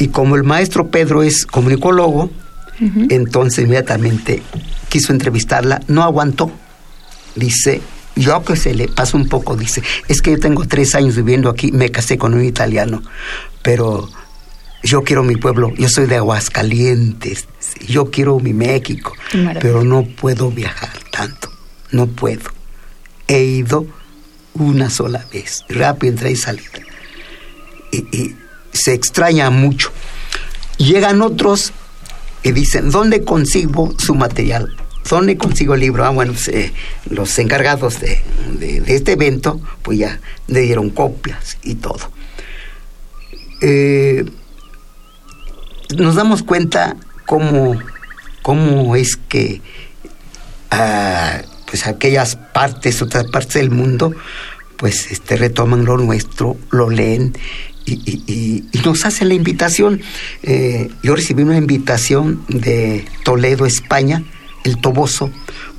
y 0.00 0.08
como 0.08 0.34
el 0.34 0.42
maestro 0.44 0.88
Pedro 0.88 1.22
es 1.22 1.44
comunicólogo, 1.44 2.30
entonces 3.10 3.64
inmediatamente 3.64 4.42
quiso 4.88 5.12
entrevistarla, 5.12 5.82
no 5.88 6.02
aguantó. 6.02 6.50
Dice, 7.36 7.82
yo 8.16 8.42
que 8.42 8.56
se 8.56 8.74
le 8.74 8.88
pasa 8.88 9.18
un 9.18 9.28
poco, 9.28 9.56
dice, 9.56 9.82
es 10.08 10.22
que 10.22 10.32
yo 10.32 10.40
tengo 10.40 10.64
tres 10.64 10.94
años 10.94 11.16
viviendo 11.16 11.50
aquí, 11.50 11.70
me 11.70 11.90
casé 11.90 12.16
con 12.16 12.32
un 12.32 12.42
italiano, 12.42 13.02
pero 13.62 14.08
yo 14.82 15.02
quiero 15.04 15.22
mi 15.22 15.36
pueblo, 15.36 15.70
yo 15.76 15.90
soy 15.90 16.06
de 16.06 16.16
Aguascalientes, 16.16 17.46
yo 17.86 18.10
quiero 18.10 18.40
mi 18.40 18.54
México, 18.54 19.12
pero 19.60 19.84
no 19.84 20.04
puedo 20.04 20.50
viajar 20.50 20.96
tanto, 21.12 21.50
no 21.92 22.06
puedo. 22.06 22.50
He 23.28 23.44
ido 23.44 23.86
una 24.54 24.88
sola 24.88 25.26
vez, 25.30 25.62
rápido 25.68 26.12
entra 26.12 26.30
y 26.30 26.36
salida. 26.36 26.70
Y, 27.92 28.34
se 28.72 28.94
extraña 28.94 29.50
mucho. 29.50 29.92
Llegan 30.78 31.22
otros 31.22 31.72
y 32.42 32.52
dicen, 32.52 32.90
¿dónde 32.90 33.24
consigo 33.24 33.92
su 33.98 34.14
material? 34.14 34.76
¿Dónde 35.08 35.36
consigo 35.36 35.74
el 35.74 35.80
libro? 35.80 36.04
Ah, 36.04 36.10
bueno, 36.10 36.32
pues, 36.32 36.48
eh, 36.48 36.72
los 37.08 37.38
encargados 37.38 38.00
de, 38.00 38.22
este 38.86 39.12
evento, 39.12 39.60
pues 39.82 39.98
ya 39.98 40.20
le 40.46 40.60
dieron 40.60 40.90
copias 40.90 41.58
y 41.62 41.74
todo. 41.74 42.10
Eh, 43.60 44.24
nos 45.96 46.14
damos 46.14 46.42
cuenta 46.42 46.96
cómo, 47.26 47.78
cómo 48.42 48.96
es 48.96 49.16
que 49.16 49.60
ah, 50.70 51.42
pues 51.66 51.86
aquellas 51.86 52.36
partes, 52.36 53.02
otras 53.02 53.26
partes 53.26 53.54
del 53.54 53.70
mundo, 53.70 54.12
pues 54.76 55.10
este, 55.10 55.36
retoman 55.36 55.84
lo 55.84 55.98
nuestro, 55.98 56.56
lo 56.70 56.90
leen 56.90 57.36
y, 57.86 58.64
nos 58.84 59.04
hacen 59.04 59.28
la 59.28 59.34
invitación. 59.34 60.00
Eh, 60.42 60.90
yo 61.02 61.14
recibí 61.14 61.42
una 61.42 61.56
invitación 61.56 62.44
de 62.48 63.04
Toledo, 63.24 63.66
España, 63.66 64.24
el 64.64 64.80
Toboso, 64.80 65.30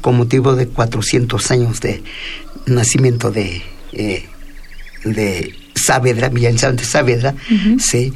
con 0.01 0.17
motivo 0.17 0.55
de 0.55 0.67
400 0.67 1.51
años 1.51 1.81
de 1.81 2.03
nacimiento 2.65 3.31
de, 3.31 3.62
eh, 3.93 4.25
de 5.03 5.55
Saavedra, 5.75 6.29
de 6.29 6.84
Saavedra, 6.84 7.36
sí, 7.79 8.13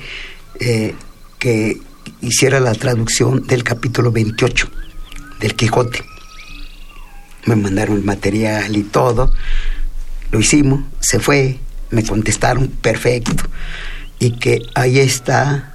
eh, 0.60 0.94
que 1.40 1.80
hiciera 2.22 2.60
la 2.60 2.74
traducción 2.74 3.46
del 3.48 3.64
capítulo 3.64 4.12
28 4.12 4.70
del 5.40 5.56
Quijote. 5.56 6.04
Me 7.46 7.56
mandaron 7.56 7.98
el 7.98 8.04
material 8.04 8.76
y 8.76 8.84
todo, 8.84 9.32
lo 10.32 10.40
hicimos, 10.40 10.82
se 11.00 11.20
fue, 11.20 11.60
me 11.92 12.04
contestaron 12.04 12.68
perfecto. 12.68 13.44
Y 14.20 14.32
que 14.32 14.62
ahí 14.76 15.00
está. 15.00 15.74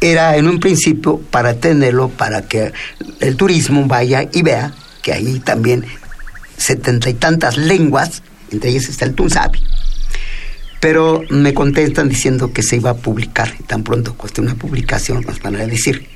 Era 0.00 0.36
en 0.36 0.46
un 0.46 0.60
principio 0.60 1.18
para 1.18 1.54
tenerlo 1.54 2.08
para 2.08 2.42
que 2.42 2.72
el 3.20 3.36
turismo 3.36 3.86
vaya 3.86 4.28
y 4.32 4.42
vea 4.42 4.72
que 5.02 5.12
ahí 5.12 5.40
también 5.40 5.84
setenta 6.56 7.08
y 7.08 7.14
tantas 7.14 7.56
lenguas 7.56 8.22
entre 8.50 8.70
ellas 8.70 8.88
está 8.88 9.04
el 9.04 9.14
tunzabi 9.14 9.60
pero 10.80 11.22
me 11.30 11.54
contestan 11.54 12.08
diciendo 12.08 12.52
que 12.52 12.62
se 12.62 12.76
iba 12.76 12.90
a 12.90 12.96
publicar 12.96 13.54
y 13.58 13.62
tan 13.62 13.82
pronto 13.82 14.14
cueste 14.14 14.40
una 14.40 14.54
publicación 14.54 15.22
nos 15.26 15.40
van 15.40 15.56
a 15.56 15.66
decir 15.66 16.06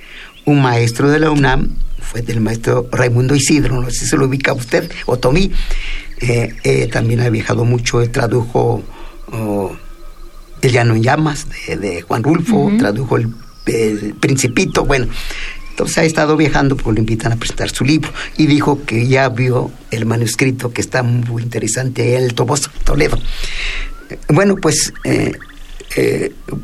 un 0.44 0.62
maestro 0.62 1.11
de 1.11 1.20
la 1.20 1.30
UNAM 1.30 1.76
fue 2.11 2.23
del 2.23 2.40
maestro 2.40 2.88
Raimundo 2.90 3.37
Isidro, 3.37 3.80
no 3.80 3.88
sé 3.90 4.00
si 4.00 4.06
se 4.06 4.16
lo 4.16 4.26
ubica 4.26 4.52
usted, 4.52 4.90
o 5.06 5.18
Tomí, 5.18 5.52
eh, 6.21 6.55
eh, 6.65 6.87
también 6.89 7.21
ha 7.21 7.31
viajado 7.31 7.65
mucho, 7.65 8.09
tradujo 8.11 8.83
oh, 9.33 9.77
El 10.61 10.73
Llano 10.73 10.95
en 10.95 11.03
Llamas 11.03 11.47
de, 11.67 12.03
Juan 12.03 12.23
Rulfo, 12.23 12.71
tradujo 12.79 13.17
el, 13.17 13.35
Principito, 14.19 14.85
bueno, 14.85 15.07
entonces 15.71 15.99
ha 15.99 16.05
estado 16.05 16.37
viajando 16.37 16.77
porque 16.77 16.93
lo 16.95 16.99
invitan 17.00 17.31
a 17.31 17.37
presentar 17.37 17.71
su 17.71 17.85
libro 17.85 18.11
y 18.37 18.47
dijo 18.47 18.85
que 18.85 19.07
ya 19.07 19.29
vio 19.29 19.71
el 19.93 20.07
manuscrito 20.07 20.73
que 20.73 20.81
está 20.81 21.05
muy 21.05 21.43
interesante 21.43 22.17
el 22.17 22.35
Toboso, 22.35 22.69
Toledo. 22.83 23.17
Bueno, 24.29 24.57
pues 24.57 24.93
eh, 25.05 25.35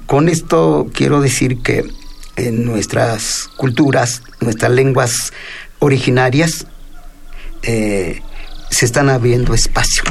con 0.06 0.28
esto 0.28 0.90
quiero 0.92 1.20
decir 1.20 1.62
que 1.62 1.84
en 2.36 2.64
nuestras 2.64 3.48
culturas, 3.56 4.22
nuestras 4.40 4.72
lenguas 4.72 5.32
originarias, 5.78 6.66
eh, 7.62 8.20
se 8.70 8.84
están 8.86 9.08
abriendo 9.08 9.54
espacio. 9.54 10.04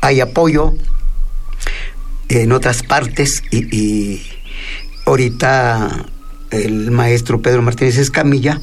Hay 0.00 0.20
apoyo 0.20 0.74
en 2.28 2.52
otras 2.52 2.82
partes 2.82 3.42
y, 3.50 4.22
ahorita 5.06 6.06
el 6.50 6.90
maestro 6.90 7.42
Pedro 7.42 7.62
Martínez 7.62 7.98
Escamilla 7.98 8.60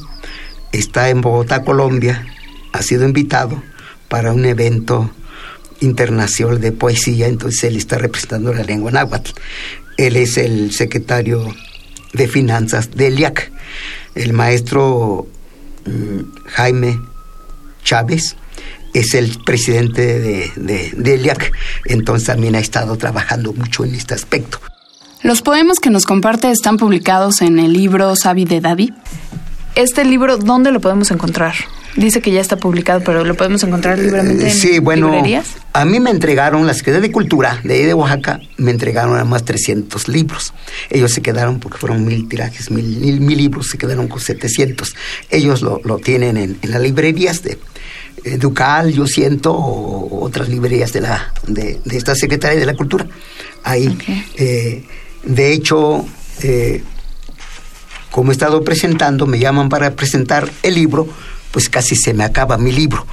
está 0.72 1.08
en 1.10 1.20
Bogotá, 1.20 1.62
Colombia, 1.62 2.26
ha 2.72 2.82
sido 2.82 3.04
invitado 3.04 3.62
para 4.08 4.32
un 4.32 4.44
evento 4.44 5.10
internacional 5.80 6.60
de 6.60 6.72
poesía, 6.72 7.26
entonces 7.26 7.64
él 7.64 7.76
está 7.76 7.98
representando 7.98 8.52
la 8.52 8.62
lengua 8.62 8.90
náhuatl. 8.90 9.32
Él 9.96 10.16
es 10.16 10.38
el 10.38 10.72
secretario 10.72 11.54
de 12.12 12.28
finanzas 12.28 12.90
de 12.92 13.08
ELIAC. 13.08 13.50
El 14.14 14.32
maestro 14.32 15.26
mm, 15.86 16.48
Jaime 16.48 17.00
Chávez 17.84 18.36
es 18.92 19.14
el 19.14 19.38
presidente 19.44 20.20
de, 20.20 20.52
de, 20.56 21.14
ELIAC, 21.14 21.52
entonces 21.86 22.26
también 22.26 22.54
ha 22.54 22.60
estado 22.60 22.96
trabajando 22.96 23.52
mucho 23.52 23.84
en 23.84 23.94
este 23.94 24.14
aspecto. 24.14 24.60
Los 25.22 25.42
poemas 25.42 25.78
que 25.78 25.90
nos 25.90 26.04
comparte 26.04 26.50
están 26.50 26.76
publicados 26.76 27.42
en 27.42 27.58
el 27.58 27.72
libro 27.72 28.14
Sabi 28.16 28.44
de 28.44 28.60
David. 28.60 28.92
¿Este 29.74 30.04
libro 30.04 30.36
dónde 30.36 30.72
lo 30.72 30.80
podemos 30.80 31.10
encontrar? 31.10 31.54
Dice 31.96 32.22
que 32.22 32.30
ya 32.30 32.40
está 32.40 32.56
publicado, 32.56 33.02
pero 33.04 33.24
lo 33.24 33.34
podemos 33.34 33.62
encontrar 33.64 33.98
libremente 33.98 34.48
en 34.48 34.50
sí, 34.50 34.78
bueno, 34.78 35.12
A 35.74 35.84
mí 35.84 36.00
me 36.00 36.10
entregaron, 36.10 36.66
la 36.66 36.72
Secretaría 36.72 37.08
de 37.08 37.12
Cultura 37.12 37.60
de 37.64 37.74
ahí 37.74 37.84
de 37.84 37.92
Oaxaca, 37.92 38.40
me 38.56 38.70
entregaron 38.70 39.14
además 39.14 39.44
300 39.44 40.08
libros. 40.08 40.54
Ellos 40.88 41.12
se 41.12 41.20
quedaron, 41.20 41.60
porque 41.60 41.76
fueron 41.76 42.04
mil 42.06 42.28
tirajes, 42.28 42.70
mil, 42.70 43.20
mil, 43.20 43.36
libros, 43.36 43.68
se 43.68 43.76
quedaron 43.76 44.08
con 44.08 44.20
700. 44.20 44.94
Ellos 45.28 45.60
lo, 45.60 45.80
tienen 45.98 46.38
en, 46.38 46.58
las 46.62 46.80
librerías 46.80 47.42
de 47.42 47.58
Ducal, 48.38 48.92
yo 48.92 49.06
siento, 49.06 49.52
o 49.52 50.24
otras 50.24 50.48
librerías 50.48 50.92
de, 50.92 51.00
la, 51.00 51.32
de, 51.46 51.80
esta 51.90 52.14
Secretaría 52.14 52.60
de 52.60 52.66
la 52.66 52.74
Cultura. 52.74 53.06
Ahí, 53.64 53.98
eh, 54.36 54.84
de 55.24 55.52
hecho, 55.52 56.06
eh, 56.42 56.82
como 58.10 58.30
he 58.30 58.34
estado 58.34 58.62
presentando, 58.62 59.26
me 59.26 59.38
llaman 59.38 59.68
para 59.68 59.96
presentar 59.96 60.48
el 60.62 60.74
libro 60.74 61.08
pues 61.52 61.68
casi 61.68 61.94
se 61.94 62.14
me 62.14 62.24
acaba 62.24 62.58
mi 62.58 62.72
libro. 62.72 63.06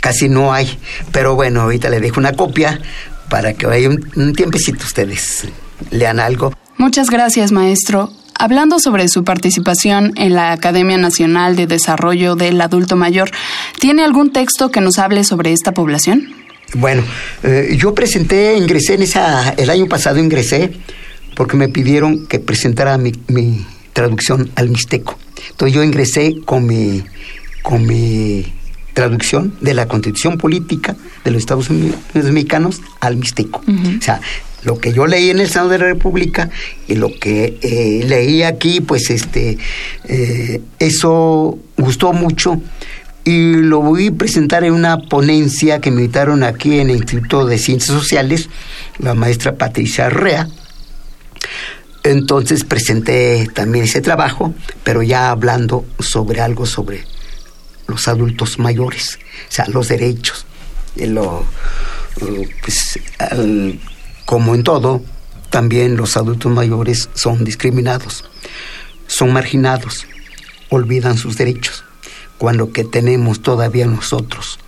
Casi 0.00 0.28
no 0.28 0.52
hay. 0.52 0.78
Pero 1.10 1.34
bueno, 1.34 1.62
ahorita 1.62 1.88
le 1.88 1.98
dejo 1.98 2.20
una 2.20 2.34
copia 2.34 2.80
para 3.28 3.54
que 3.54 3.66
vaya 3.66 3.88
un, 3.88 4.32
tiempecito 4.34 4.84
ustedes 4.84 5.48
lean 5.90 6.20
algo. 6.20 6.52
Muchas 6.76 7.10
gracias, 7.10 7.50
maestro. 7.52 8.12
Hablando 8.42 8.78
sobre 8.78 9.06
su 9.08 9.22
participación 9.22 10.14
en 10.16 10.32
la 10.32 10.52
Academia 10.52 10.96
Nacional 10.96 11.56
de 11.56 11.66
Desarrollo 11.66 12.36
del 12.36 12.58
Adulto 12.62 12.96
Mayor, 12.96 13.30
¿tiene 13.78 14.02
algún 14.02 14.32
texto 14.32 14.70
que 14.70 14.80
nos 14.80 14.98
hable 14.98 15.24
sobre 15.24 15.52
esta 15.52 15.72
población? 15.72 16.26
Bueno, 16.72 17.02
eh, 17.42 17.76
yo 17.78 17.94
presenté, 17.94 18.56
ingresé 18.56 18.94
en 18.94 19.02
esa, 19.02 19.50
el 19.50 19.68
año 19.68 19.88
pasado 19.88 20.18
ingresé 20.18 20.72
porque 21.36 21.58
me 21.58 21.68
pidieron 21.68 22.26
que 22.28 22.38
presentara 22.38 22.96
mi, 22.96 23.12
mi 23.28 23.66
traducción 23.92 24.50
al 24.54 24.70
mixteco. 24.70 25.18
Entonces 25.50 25.74
yo 25.74 25.82
ingresé 25.82 26.36
con 26.46 26.64
mi 26.64 27.04
con 27.60 27.86
mi 27.86 28.46
traducción 28.94 29.54
de 29.60 29.74
la 29.74 29.86
constitución 29.86 30.38
política 30.38 30.96
de 31.24 31.30
los 31.30 31.40
Estados 31.40 31.68
Unidos 31.68 31.98
mexicanos 32.14 32.80
al 33.00 33.16
mixteco. 33.16 33.60
O 33.60 34.02
sea, 34.02 34.20
lo 34.62 34.78
que 34.78 34.92
yo 34.92 35.06
leí 35.06 35.30
en 35.30 35.40
el 35.40 35.48
Senado 35.48 35.70
de 35.70 35.78
la 35.78 35.86
República 35.86 36.50
y 36.86 36.94
lo 36.94 37.08
que 37.18 37.58
eh, 37.62 38.04
leí 38.06 38.42
aquí, 38.42 38.80
pues 38.80 39.10
este, 39.10 39.58
eh, 40.04 40.60
eso 40.78 41.58
gustó 41.76 42.12
mucho 42.12 42.60
y 43.24 43.54
lo 43.54 43.80
voy 43.80 44.08
a 44.08 44.12
presentar 44.12 44.64
en 44.64 44.72
una 44.72 44.98
ponencia 44.98 45.80
que 45.80 45.90
me 45.90 46.02
invitaron 46.02 46.42
aquí 46.42 46.78
en 46.78 46.90
el 46.90 46.96
Instituto 46.96 47.46
de 47.46 47.58
Ciencias 47.58 47.96
Sociales, 47.96 48.48
la 48.98 49.14
maestra 49.14 49.56
Patricia 49.56 50.06
Arrea. 50.06 50.48
Entonces 52.02 52.64
presenté 52.64 53.46
también 53.54 53.84
ese 53.84 54.00
trabajo, 54.00 54.54
pero 54.84 55.02
ya 55.02 55.30
hablando 55.30 55.84
sobre 55.98 56.40
algo 56.40 56.64
sobre 56.64 57.04
los 57.86 58.08
adultos 58.08 58.58
mayores, 58.58 59.18
o 59.48 59.52
sea, 59.52 59.66
los 59.68 59.88
derechos. 59.88 60.46
Lo, 60.96 61.44
pues, 62.62 62.98
como 64.30 64.54
en 64.54 64.62
todo, 64.62 65.02
también 65.50 65.96
los 65.96 66.16
adultos 66.16 66.52
mayores 66.52 67.08
son 67.14 67.42
discriminados, 67.42 68.30
son 69.08 69.32
marginados, 69.32 70.06
olvidan 70.68 71.18
sus 71.18 71.36
derechos, 71.36 71.82
cuando 72.38 72.70
que 72.70 72.84
tenemos 72.84 73.42
todavía 73.42 73.86
nosotros, 73.86 74.60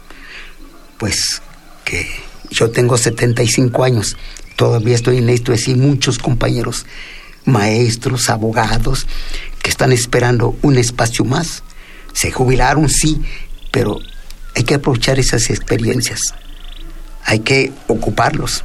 pues 0.98 1.42
que 1.84 2.10
yo 2.50 2.72
tengo 2.72 2.98
75 2.98 3.84
años, 3.84 4.16
todavía 4.56 4.96
estoy 4.96 5.18
en 5.18 5.28
esto, 5.28 5.52
y 5.54 5.74
muchos 5.76 6.18
compañeros, 6.18 6.84
maestros, 7.44 8.30
abogados, 8.30 9.06
que 9.62 9.70
están 9.70 9.92
esperando 9.92 10.56
un 10.62 10.76
espacio 10.76 11.24
más 11.24 11.62
se 12.12 12.32
jubilaron, 12.32 12.88
sí, 12.88 13.22
pero 13.70 14.00
hay 14.56 14.64
que 14.64 14.74
aprovechar 14.74 15.20
esas 15.20 15.50
experiencias. 15.50 16.34
Hay 17.24 17.38
que 17.38 17.72
ocuparlos, 17.86 18.64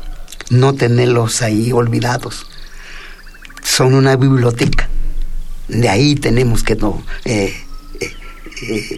no 0.50 0.74
tenerlos 0.74 1.42
ahí 1.42 1.72
olvidados. 1.72 2.48
Son 3.64 3.94
una 3.94 4.16
biblioteca. 4.16 4.90
De 5.68 5.90
ahí 5.90 6.16
tenemos 6.16 6.64
que 6.64 6.74
eh, 6.74 6.78
eh, 7.26 7.60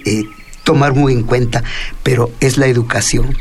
eh, 0.06 0.24
tomar 0.64 0.94
muy 0.94 1.14
en 1.14 1.24
cuenta, 1.24 1.64
pero 2.04 2.32
es 2.40 2.58
la 2.58 2.68
educación 2.68 3.36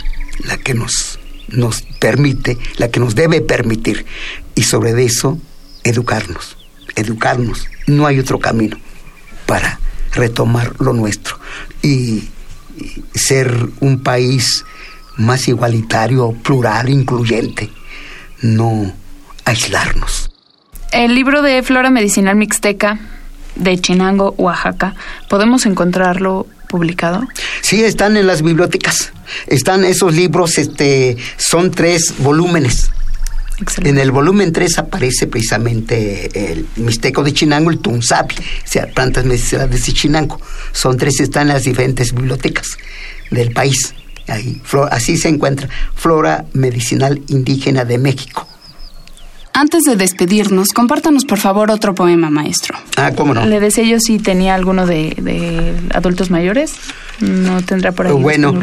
la 0.44 0.56
que 0.56 0.74
nos 0.74 1.18
nos 1.48 1.82
permite, 1.98 2.58
la 2.76 2.90
que 2.90 3.00
nos 3.00 3.14
debe 3.14 3.40
permitir. 3.40 4.04
Y 4.54 4.62
sobre 4.62 5.02
eso, 5.04 5.38
educarnos, 5.84 6.56
educarnos. 6.94 7.66
No 7.86 8.06
hay 8.06 8.18
otro 8.18 8.38
camino 8.38 8.76
para 9.46 9.80
retomar 10.12 10.74
lo 10.78 10.92
nuestro 10.92 11.38
y 11.82 12.28
ser 13.14 13.68
un 13.80 14.02
país 14.02 14.64
más 15.16 15.48
igualitario, 15.48 16.32
plural, 16.32 16.88
incluyente, 16.88 17.70
no 18.42 18.92
aislarnos. 19.44 20.30
El 20.92 21.14
libro 21.14 21.42
de 21.42 21.62
Flora 21.62 21.90
Medicinal 21.90 22.36
Mixteca 22.36 22.98
de 23.56 23.78
Chinango, 23.78 24.34
Oaxaca, 24.38 24.94
¿podemos 25.28 25.66
encontrarlo 25.66 26.46
publicado? 26.68 27.26
Sí, 27.60 27.82
están 27.82 28.16
en 28.16 28.26
las 28.26 28.42
bibliotecas. 28.42 29.12
Están 29.46 29.84
esos 29.84 30.14
libros, 30.14 30.58
este, 30.58 31.16
son 31.36 31.70
tres 31.70 32.14
volúmenes. 32.18 32.90
En 33.82 33.98
el 33.98 34.12
volumen 34.12 34.52
3 34.52 34.78
aparece 34.78 35.26
precisamente 35.26 36.52
el 36.52 36.66
Mixteco 36.76 37.24
de 37.24 37.32
Chinango, 37.32 37.70
el 37.70 37.80
Tunzapi, 37.80 38.36
o 38.36 38.40
sea, 38.64 38.86
plantas 38.86 39.24
medicinales 39.24 39.84
de 39.84 39.92
Chinango. 39.92 40.40
Son 40.70 40.96
tres, 40.96 41.18
están 41.18 41.48
en 41.48 41.54
las 41.54 41.64
diferentes 41.64 42.14
bibliotecas 42.14 42.78
del 43.32 43.50
país. 43.50 43.94
Ahí, 44.28 44.60
así 44.90 45.16
se 45.16 45.28
encuentra 45.28 45.68
Flora 45.94 46.44
Medicinal 46.52 47.22
Indígena 47.28 47.84
de 47.84 47.98
México. 47.98 48.46
Antes 49.58 49.82
de 49.82 49.96
despedirnos, 49.96 50.68
compártanos 50.68 51.24
por 51.24 51.38
favor 51.38 51.72
otro 51.72 51.92
poema, 51.92 52.30
maestro. 52.30 52.78
Ah, 52.96 53.10
cómo 53.16 53.34
no. 53.34 53.44
Le 53.44 53.58
decía 53.58 53.82
yo 53.82 53.98
si 53.98 54.20
tenía 54.20 54.54
alguno 54.54 54.86
de, 54.86 55.74
adultos 55.92 56.30
mayores. 56.30 56.74
No 57.18 57.60
tendrá 57.62 57.90
por 57.90 58.06
ahí. 58.06 58.12
Bueno, 58.12 58.54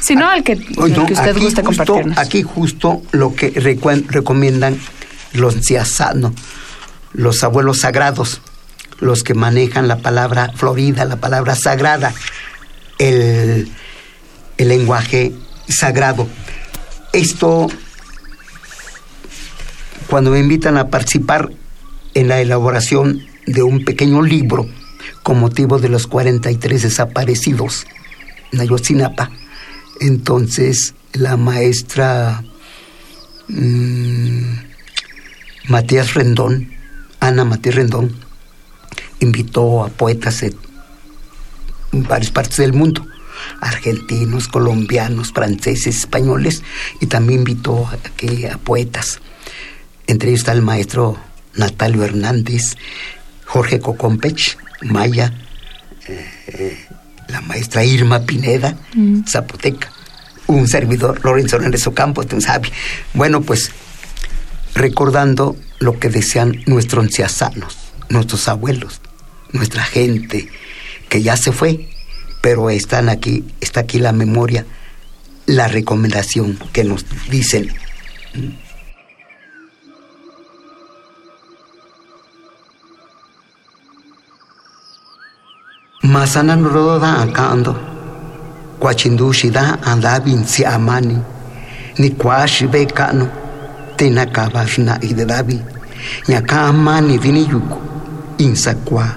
si 0.00 0.14
no, 0.14 0.28
al 0.28 0.44
que, 0.44 0.58
usted 0.76 1.38
guste 1.38 1.62
compartirnos. 1.62 2.18
Aquí 2.18 2.42
justo 2.42 3.00
lo 3.12 3.34
que 3.34 3.48
recomiendan 3.48 4.78
los 5.32 5.54
ciasanos, 5.62 6.32
los 7.14 7.42
abuelos 7.42 7.78
sagrados, 7.80 8.42
los 9.00 9.22
que 9.22 9.32
manejan 9.32 9.88
la 9.88 9.98
palabra 9.98 10.52
florida, 10.54 11.06
la 11.06 11.16
palabra 11.16 11.54
sagrada, 11.54 12.12
el, 12.98 13.70
el 14.58 14.68
lenguaje 14.68 15.32
sagrado. 15.68 16.26
Esto 17.12 17.68
cuando 20.08 20.30
me 20.30 20.38
invitan 20.38 20.76
a 20.76 20.88
participar 20.88 21.50
en 22.14 22.28
la 22.28 22.40
elaboración 22.40 23.22
de 23.46 23.62
un 23.62 23.84
pequeño 23.84 24.22
libro 24.22 24.66
con 25.22 25.38
motivo 25.38 25.78
de 25.78 25.88
los 25.88 26.06
43 26.06 26.82
desaparecidos 26.82 27.86
en. 28.52 29.30
Entonces 30.00 30.94
la 31.12 31.36
maestra 31.36 32.44
mm, 33.48 34.54
Matías 35.68 36.14
Rendón, 36.14 36.70
Ana 37.20 37.44
Matías 37.44 37.74
Rendón, 37.74 38.14
invitó 39.20 39.84
a 39.84 39.88
poetas 39.88 40.42
en 40.42 40.54
varias 41.92 42.30
partes 42.30 42.58
del 42.58 42.72
mundo, 42.72 43.06
argentinos, 43.60 44.48
colombianos, 44.48 45.32
franceses, 45.32 45.98
españoles, 45.98 46.62
y 47.00 47.06
también 47.06 47.40
invitó 47.40 47.86
a, 47.86 47.98
a 48.52 48.58
poetas. 48.58 49.20
Entre 50.06 50.30
ellos 50.30 50.40
está 50.40 50.52
el 50.52 50.62
maestro 50.62 51.18
Natalio 51.54 52.04
Hernández, 52.04 52.76
Jorge 53.44 53.80
Cocompech, 53.80 54.58
Maya, 54.82 55.32
eh, 56.08 56.86
la 57.28 57.40
maestra 57.40 57.84
Irma 57.84 58.20
Pineda, 58.20 58.76
mm. 58.94 59.24
Zapoteca, 59.26 59.90
un 60.46 60.68
servidor, 60.68 61.24
Lorenzo 61.24 61.56
Hernández 61.56 61.86
Ocampo, 61.86 62.22
sabe. 62.40 62.70
Bueno, 63.14 63.40
pues 63.40 63.70
recordando 64.74 65.56
lo 65.80 65.98
que 65.98 66.08
desean 66.08 66.62
nuestros 66.66 67.04
ancianos, 67.04 67.76
nuestros 68.08 68.46
abuelos, 68.48 69.00
nuestra 69.52 69.82
gente, 69.84 70.48
que 71.08 71.22
ya 71.22 71.36
se 71.36 71.52
fue, 71.52 71.88
pero 72.46 72.70
están 72.70 73.08
aquí, 73.08 73.42
está 73.60 73.80
aquí 73.80 73.98
la 73.98 74.12
memoria, 74.12 74.64
la 75.46 75.66
recomendación 75.66 76.56
que 76.72 76.84
nos 76.84 77.04
dicen. 77.28 77.74
Masana 86.02 86.54
roda 86.54 87.20
akando. 87.20 87.76
Kwachindushida 88.78 89.80
andabin 89.82 90.46
si 90.46 90.64
amani. 90.64 91.18
Ni 91.98 92.10
kwashi 92.10 92.68
bekano. 92.68 93.28
Tena 93.96 94.24
kabashna 94.26 95.00
idedabi. 95.02 95.60
Nyaka 96.28 96.68
amani 96.68 97.18
vini 97.18 97.48
yuku. 97.48 97.80
Insa 98.38 98.74
kwa. 98.74 99.16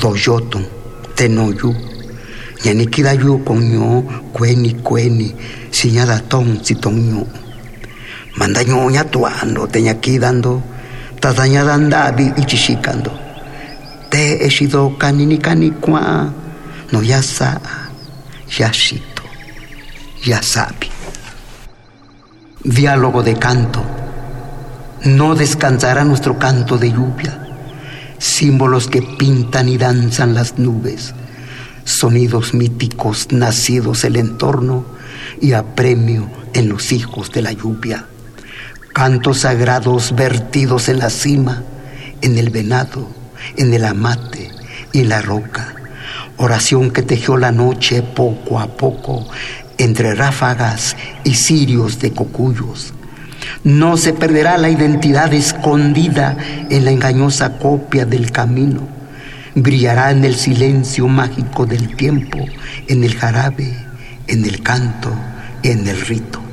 Doyoton. 0.00 0.64
Tenoyu. 2.64 2.80
Yanikida 2.80 3.12
yu 3.12 3.38
konyo. 3.44 4.02
Kweni 4.32 4.74
kweni. 4.82 5.34
Siñada 5.70 6.18
ton 6.28 6.58
si 6.62 6.74
tonyo. 6.74 7.26
Mandaño 8.36 8.90
ñatuando. 8.90 9.68
Teñakidando. 9.68 10.62
Tadañada 11.20 11.74
andabi 11.74 12.32
ichishikando 12.36 13.24
te 14.14 14.46
eshido 14.46 14.96
kanini 14.96 15.38
kwa 15.80 16.32
no 16.92 17.02
yasa 17.02 17.60
yashito 18.58 19.24
yasabi. 20.24 20.88
Diálogo 22.62 23.24
de 23.24 23.34
canto. 23.34 23.82
No 25.04 25.34
descansará 25.34 26.04
nuestro 26.04 26.38
canto 26.38 26.78
de 26.78 26.92
lluvia, 26.92 27.36
símbolos 28.18 28.86
que 28.86 29.02
pintan 29.02 29.68
y 29.68 29.76
danzan 29.76 30.32
las 30.32 30.58
nubes, 30.58 31.12
sonidos 31.84 32.54
míticos 32.54 33.28
nacidos 33.30 34.04
el 34.04 34.16
entorno 34.16 34.84
y 35.40 35.52
apremio 35.52 36.28
en 36.54 36.68
los 36.68 36.92
hijos 36.92 37.30
de 37.30 37.42
la 37.42 37.52
lluvia, 37.52 38.06
cantos 38.92 39.40
sagrados 39.40 40.14
vertidos 40.14 40.88
en 40.88 40.98
la 40.98 41.10
cima, 41.10 41.62
en 42.22 42.38
el 42.38 42.50
venado, 42.50 43.08
en 43.56 43.74
el 43.74 43.84
amate 43.84 44.50
y 44.92 45.04
la 45.04 45.20
roca. 45.20 45.74
Oración 46.36 46.90
que 46.90 47.02
tejió 47.02 47.36
la 47.36 47.52
noche 47.52 48.02
poco 48.02 48.58
a 48.58 48.66
poco 48.66 49.26
entre 49.78 50.14
ráfagas 50.14 50.96
y 51.24 51.34
cirios 51.34 51.98
de 52.00 52.12
cocuyos. 52.12 52.92
No 53.62 53.96
se 53.96 54.12
perderá 54.12 54.58
la 54.58 54.68
identidad 54.68 55.32
escondida 55.32 56.36
en 56.70 56.84
la 56.84 56.90
engañosa 56.90 57.58
copia 57.58 58.04
del 58.04 58.30
camino. 58.30 58.86
Brillará 59.54 60.10
en 60.10 60.24
el 60.24 60.34
silencio 60.34 61.08
mágico 61.08 61.64
del 61.64 61.94
tiempo, 61.96 62.38
en 62.88 63.04
el 63.04 63.14
jarabe, 63.14 63.72
en 64.26 64.44
el 64.44 64.62
canto, 64.62 65.14
en 65.62 65.86
el 65.86 66.00
rito. 66.00 66.43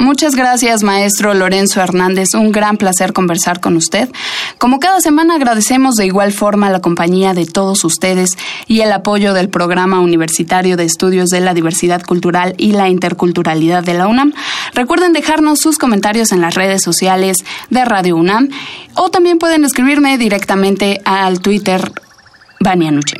Muchas 0.00 0.34
gracias, 0.34 0.82
maestro 0.82 1.34
Lorenzo 1.34 1.82
Hernández. 1.82 2.28
Un 2.32 2.52
gran 2.52 2.78
placer 2.78 3.12
conversar 3.12 3.60
con 3.60 3.76
usted. 3.76 4.08
Como 4.56 4.80
cada 4.80 5.02
semana 5.02 5.34
agradecemos 5.34 5.94
de 5.96 6.06
igual 6.06 6.32
forma 6.32 6.70
la 6.70 6.80
compañía 6.80 7.34
de 7.34 7.44
todos 7.44 7.84
ustedes 7.84 8.30
y 8.66 8.80
el 8.80 8.92
apoyo 8.92 9.34
del 9.34 9.50
Programa 9.50 10.00
Universitario 10.00 10.78
de 10.78 10.84
Estudios 10.84 11.28
de 11.28 11.40
la 11.40 11.52
Diversidad 11.52 12.02
Cultural 12.02 12.54
y 12.56 12.72
la 12.72 12.88
Interculturalidad 12.88 13.84
de 13.84 13.92
la 13.92 14.06
UNAM. 14.06 14.32
Recuerden 14.72 15.12
dejarnos 15.12 15.60
sus 15.60 15.76
comentarios 15.76 16.32
en 16.32 16.40
las 16.40 16.54
redes 16.54 16.80
sociales 16.82 17.44
de 17.68 17.84
Radio 17.84 18.16
UNAM 18.16 18.48
o 18.94 19.10
también 19.10 19.36
pueden 19.36 19.66
escribirme 19.66 20.16
directamente 20.16 21.02
al 21.04 21.40
Twitter 21.40 21.92
Banianuche. 22.58 23.18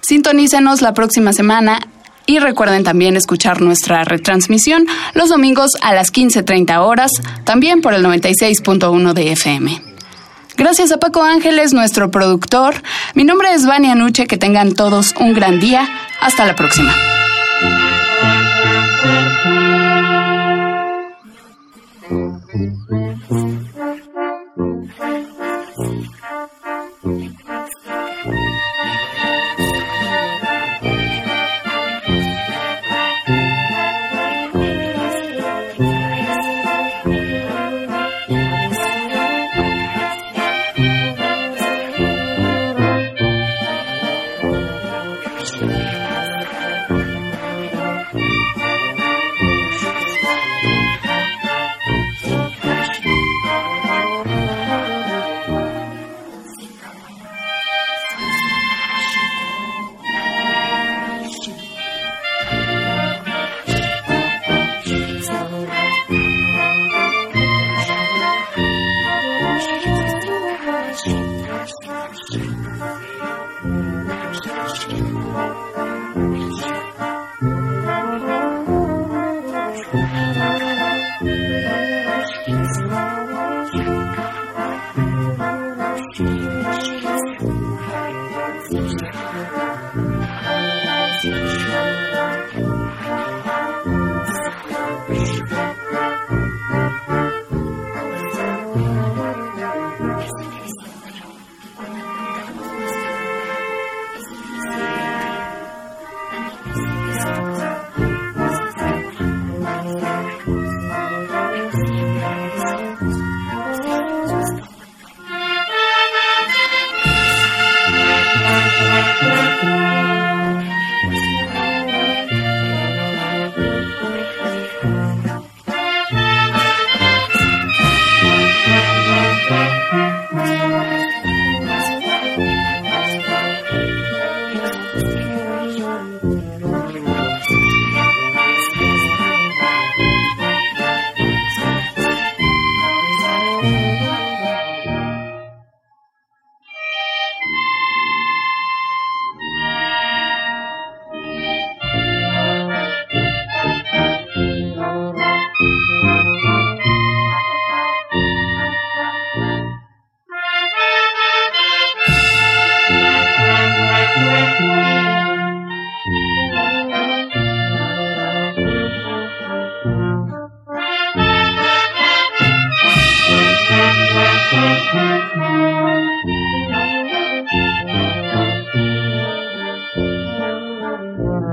Sintonícenos 0.00 0.82
la 0.82 0.92
próxima 0.92 1.32
semana 1.32 1.78
y 2.26 2.38
recuerden 2.38 2.84
también 2.84 3.16
escuchar 3.16 3.60
nuestra 3.60 4.04
retransmisión 4.04 4.86
los 5.14 5.28
domingos 5.28 5.70
a 5.82 5.94
las 5.94 6.12
15.30 6.12 6.78
horas, 6.78 7.10
también 7.44 7.80
por 7.80 7.94
el 7.94 8.04
96.1 8.04 9.12
de 9.12 9.32
FM. 9.32 9.90
Gracias 10.56 10.92
a 10.92 10.98
Paco 10.98 11.22
Ángeles, 11.22 11.72
nuestro 11.72 12.10
productor. 12.10 12.74
Mi 13.14 13.24
nombre 13.24 13.54
es 13.54 13.64
Vania 13.64 13.94
Nuche. 13.94 14.26
Que 14.26 14.36
tengan 14.36 14.74
todos 14.74 15.14
un 15.18 15.32
gran 15.32 15.58
día. 15.58 15.88
Hasta 16.20 16.44
la 16.44 16.54
próxima. 16.54 16.94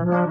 Radio 0.08 0.24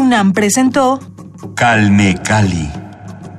UNAM 0.00 0.32
presentó 0.32 0.98
Calme 1.54 2.16
Cali. 2.24 2.83